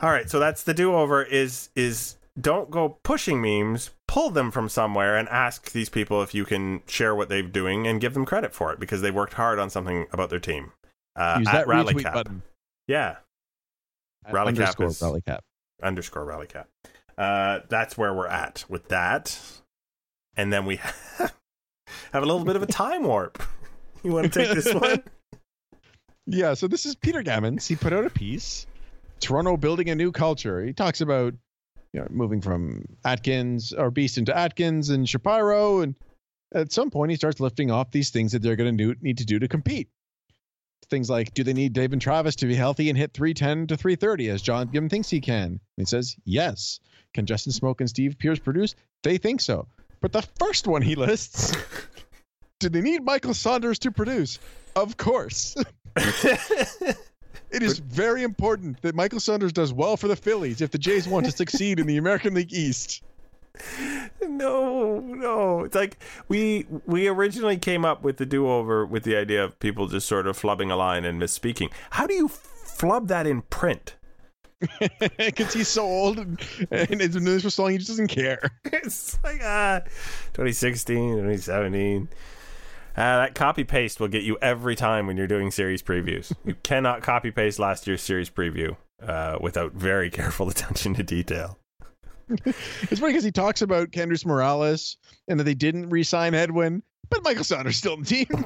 [0.00, 4.68] All right, so that's the do-over is is don't go pushing memes, pull them from
[4.68, 8.24] somewhere and ask these people if you can share what they're doing and give them
[8.26, 10.72] credit for it because they worked hard on something about their team.
[11.14, 12.12] Uh, Use at that Rally Cap.
[12.12, 12.42] button.
[12.88, 13.16] Yeah,
[14.30, 15.44] Rally Cap underscore is- Rally Cap.
[15.82, 16.68] underscore Rally Cap.
[17.18, 19.38] Uh, that's where we're at with that.
[20.36, 20.76] And then we
[21.18, 21.32] have
[22.12, 23.42] a little bit of a time warp.
[24.02, 25.02] You want to take this one?
[26.28, 27.66] Yeah, so this is Peter Gammons.
[27.66, 28.66] He put out a piece,
[29.20, 30.64] Toronto building a new culture.
[30.64, 31.34] He talks about
[31.92, 35.94] you know moving from Atkins or Beast into Atkins and Shapiro, and
[36.52, 39.24] at some point he starts lifting off these things that they're going to need to
[39.24, 39.88] do to compete.
[40.89, 44.30] Things like, do they need Devon Travis to be healthy and hit 310 to 330
[44.30, 45.45] as John Gibbon thinks he can?
[45.45, 46.80] And he says, yes.
[47.14, 48.74] Can Justin Smoak and Steve Pearce produce?
[49.03, 49.66] They think so.
[50.01, 51.57] But the first one he lists,
[52.61, 54.39] do they need Michael Saunders to produce?
[54.76, 55.57] Of course.
[57.51, 61.07] It is very important that Michael Saunders does well for the Phillies if the Jays
[61.07, 63.03] want to succeed in the American League East.
[64.28, 65.64] no, no.
[65.64, 65.98] It's like
[66.28, 70.26] we we originally came up with the do-over with the idea of people just sort
[70.26, 71.70] of flubbing a line and misspeaking.
[71.90, 73.96] How do you flub that in print?
[75.18, 76.40] Because he's so old and,
[76.70, 78.40] and this for so long, he just doesn't care.
[78.64, 79.80] It's like ah,
[80.32, 82.09] 2016, 2017.
[82.96, 86.32] Uh, that copy paste will get you every time when you're doing series previews.
[86.44, 91.59] You cannot copy paste last year's series preview uh, without very careful attention to detail.
[92.47, 94.97] It's funny because he talks about Kendrys Morales
[95.29, 98.45] and that they didn't re sign Edwin, but Michael Saunders still in the team.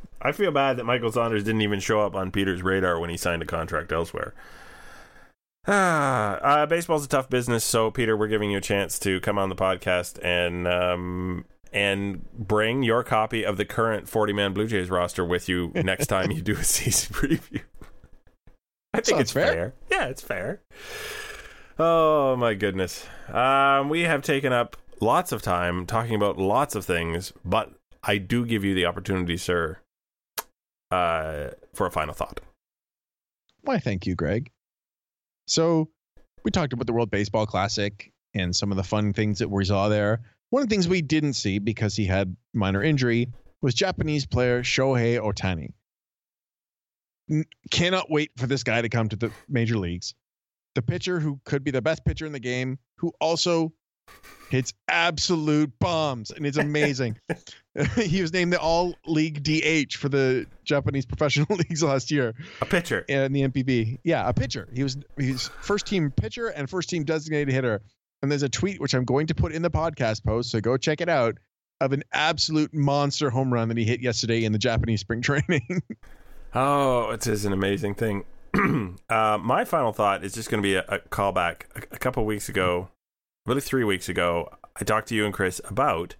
[0.22, 3.16] I feel bad that Michael Saunders didn't even show up on Peter's radar when he
[3.16, 4.34] signed a contract elsewhere.
[5.66, 9.38] Ah, uh, baseball's a tough business, so Peter, we're giving you a chance to come
[9.38, 14.90] on the podcast and um, and bring your copy of the current forty-man Blue Jays
[14.90, 17.62] roster with you next time you do a season preview.
[18.94, 19.52] I think Sounds it's fair.
[19.52, 19.74] fair.
[19.90, 20.60] Yeah, it's fair.
[21.78, 26.86] Oh my goodness, um, we have taken up lots of time talking about lots of
[26.86, 27.70] things, but
[28.02, 29.78] I do give you the opportunity, sir,
[30.90, 32.40] uh, for a final thought.
[33.60, 34.50] Why, thank you, Greg.
[35.46, 35.90] So,
[36.44, 39.64] we talked about the World Baseball Classic and some of the fun things that we
[39.66, 40.20] saw there.
[40.50, 43.28] One of the things we didn't see because he had minor injury
[43.60, 45.72] was Japanese player Shohei Otani.
[47.30, 50.14] N- cannot wait for this guy to come to the major leagues.
[50.76, 53.72] The pitcher who could be the best pitcher in the game, who also
[54.50, 57.18] hits absolute bombs and is amazing.
[57.96, 62.66] he was named the All League DH for the Japanese professional leagues last year A
[62.66, 63.06] pitcher.
[63.08, 64.00] in the NPB.
[64.04, 64.68] Yeah, a pitcher.
[64.74, 67.80] He was he's first team pitcher and first team designated hitter.
[68.22, 70.76] And there's a tweet which I'm going to put in the podcast post, so go
[70.76, 71.38] check it out,
[71.80, 75.82] of an absolute monster home run that he hit yesterday in the Japanese spring training.
[76.54, 78.24] Oh, it is an amazing thing.
[79.08, 81.62] uh, my final thought is just going to be a, a callback.
[81.74, 82.88] A, a couple weeks ago,
[83.46, 84.50] really three weeks ago,
[84.80, 86.16] I talked to you and Chris about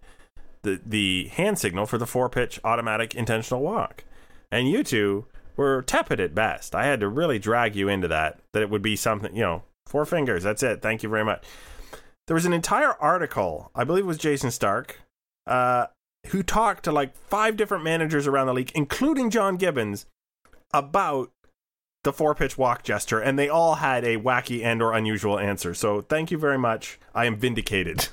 [0.63, 4.05] the the hand signal for the four pitch automatic intentional walk,
[4.51, 5.27] and you two
[5.57, 6.75] were tepid at best.
[6.75, 8.41] I had to really drag you into that.
[8.53, 10.43] That it would be something, you know, four fingers.
[10.43, 10.83] That's it.
[10.83, 11.45] Thank you very much.
[12.27, 15.01] There was an entire article, I believe it was Jayson Stark,
[15.47, 15.87] uh,
[16.29, 20.07] who talked to like five different managers around the league, including John Gibbons,
[20.75, 21.31] about
[22.07, 25.75] the four pitch walk gesture, and they all had a wacky and or unusual answer.
[25.75, 26.99] So thank you very much.
[27.15, 28.09] I am vindicated.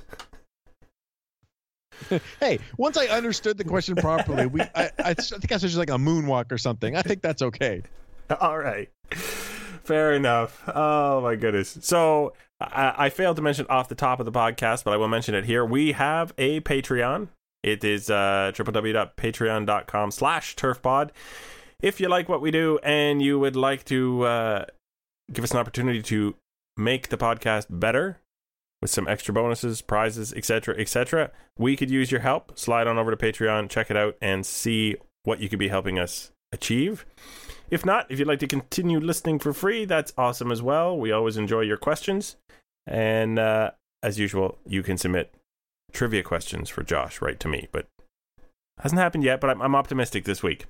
[2.39, 5.91] hey, once I understood the question properly, we I, I think I said just like
[5.91, 6.95] a moonwalk or something.
[6.95, 7.83] I think that's okay.
[8.41, 8.89] all right.
[9.11, 10.61] Fair enough.
[10.67, 11.77] Oh my goodness.
[11.81, 15.07] So I, I failed to mention off the top of the podcast, but I will
[15.07, 15.63] mention it here.
[15.63, 17.27] We have a Patreon.
[17.61, 21.11] It is uh, www.patreon.com slash turfpod.
[21.83, 24.65] If you like what we do and you would like to uh,
[25.33, 26.33] give us an opportunity to
[26.77, 28.21] make the podcast better
[28.81, 32.57] with some extra bonuses, prizes, etc., etc., we could use your help.
[32.57, 35.99] Slide on over to Patreon, check it out, and see what you could be helping
[35.99, 37.05] us achieve.
[37.69, 40.97] If not, if you'd like to continue listening for free, that's awesome as well.
[40.97, 42.37] We always enjoy your questions.
[42.87, 43.71] And uh,
[44.01, 45.33] as usual, you can submit
[45.91, 47.87] trivia questions for Josh right to me, but
[48.79, 50.65] hasn't happened yet, but I'm, I'm optimistic this week.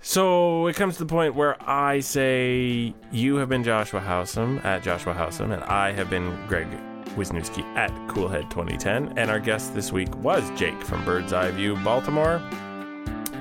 [0.00, 4.82] So it comes to the point where I say you have been Joshua Howsam at
[4.82, 6.68] Joshua Howsam, and I have been Greg
[7.16, 9.18] Wisniewski at Coolhead 2010.
[9.18, 12.40] And our guest this week was Jake from Bird's Eye View Baltimore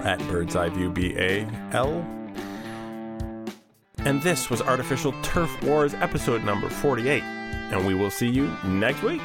[0.03, 2.05] at Bird's Eye View BAL.
[3.99, 7.21] And this was Artificial Turf Wars episode number 48.
[7.21, 9.21] And we will see you next week.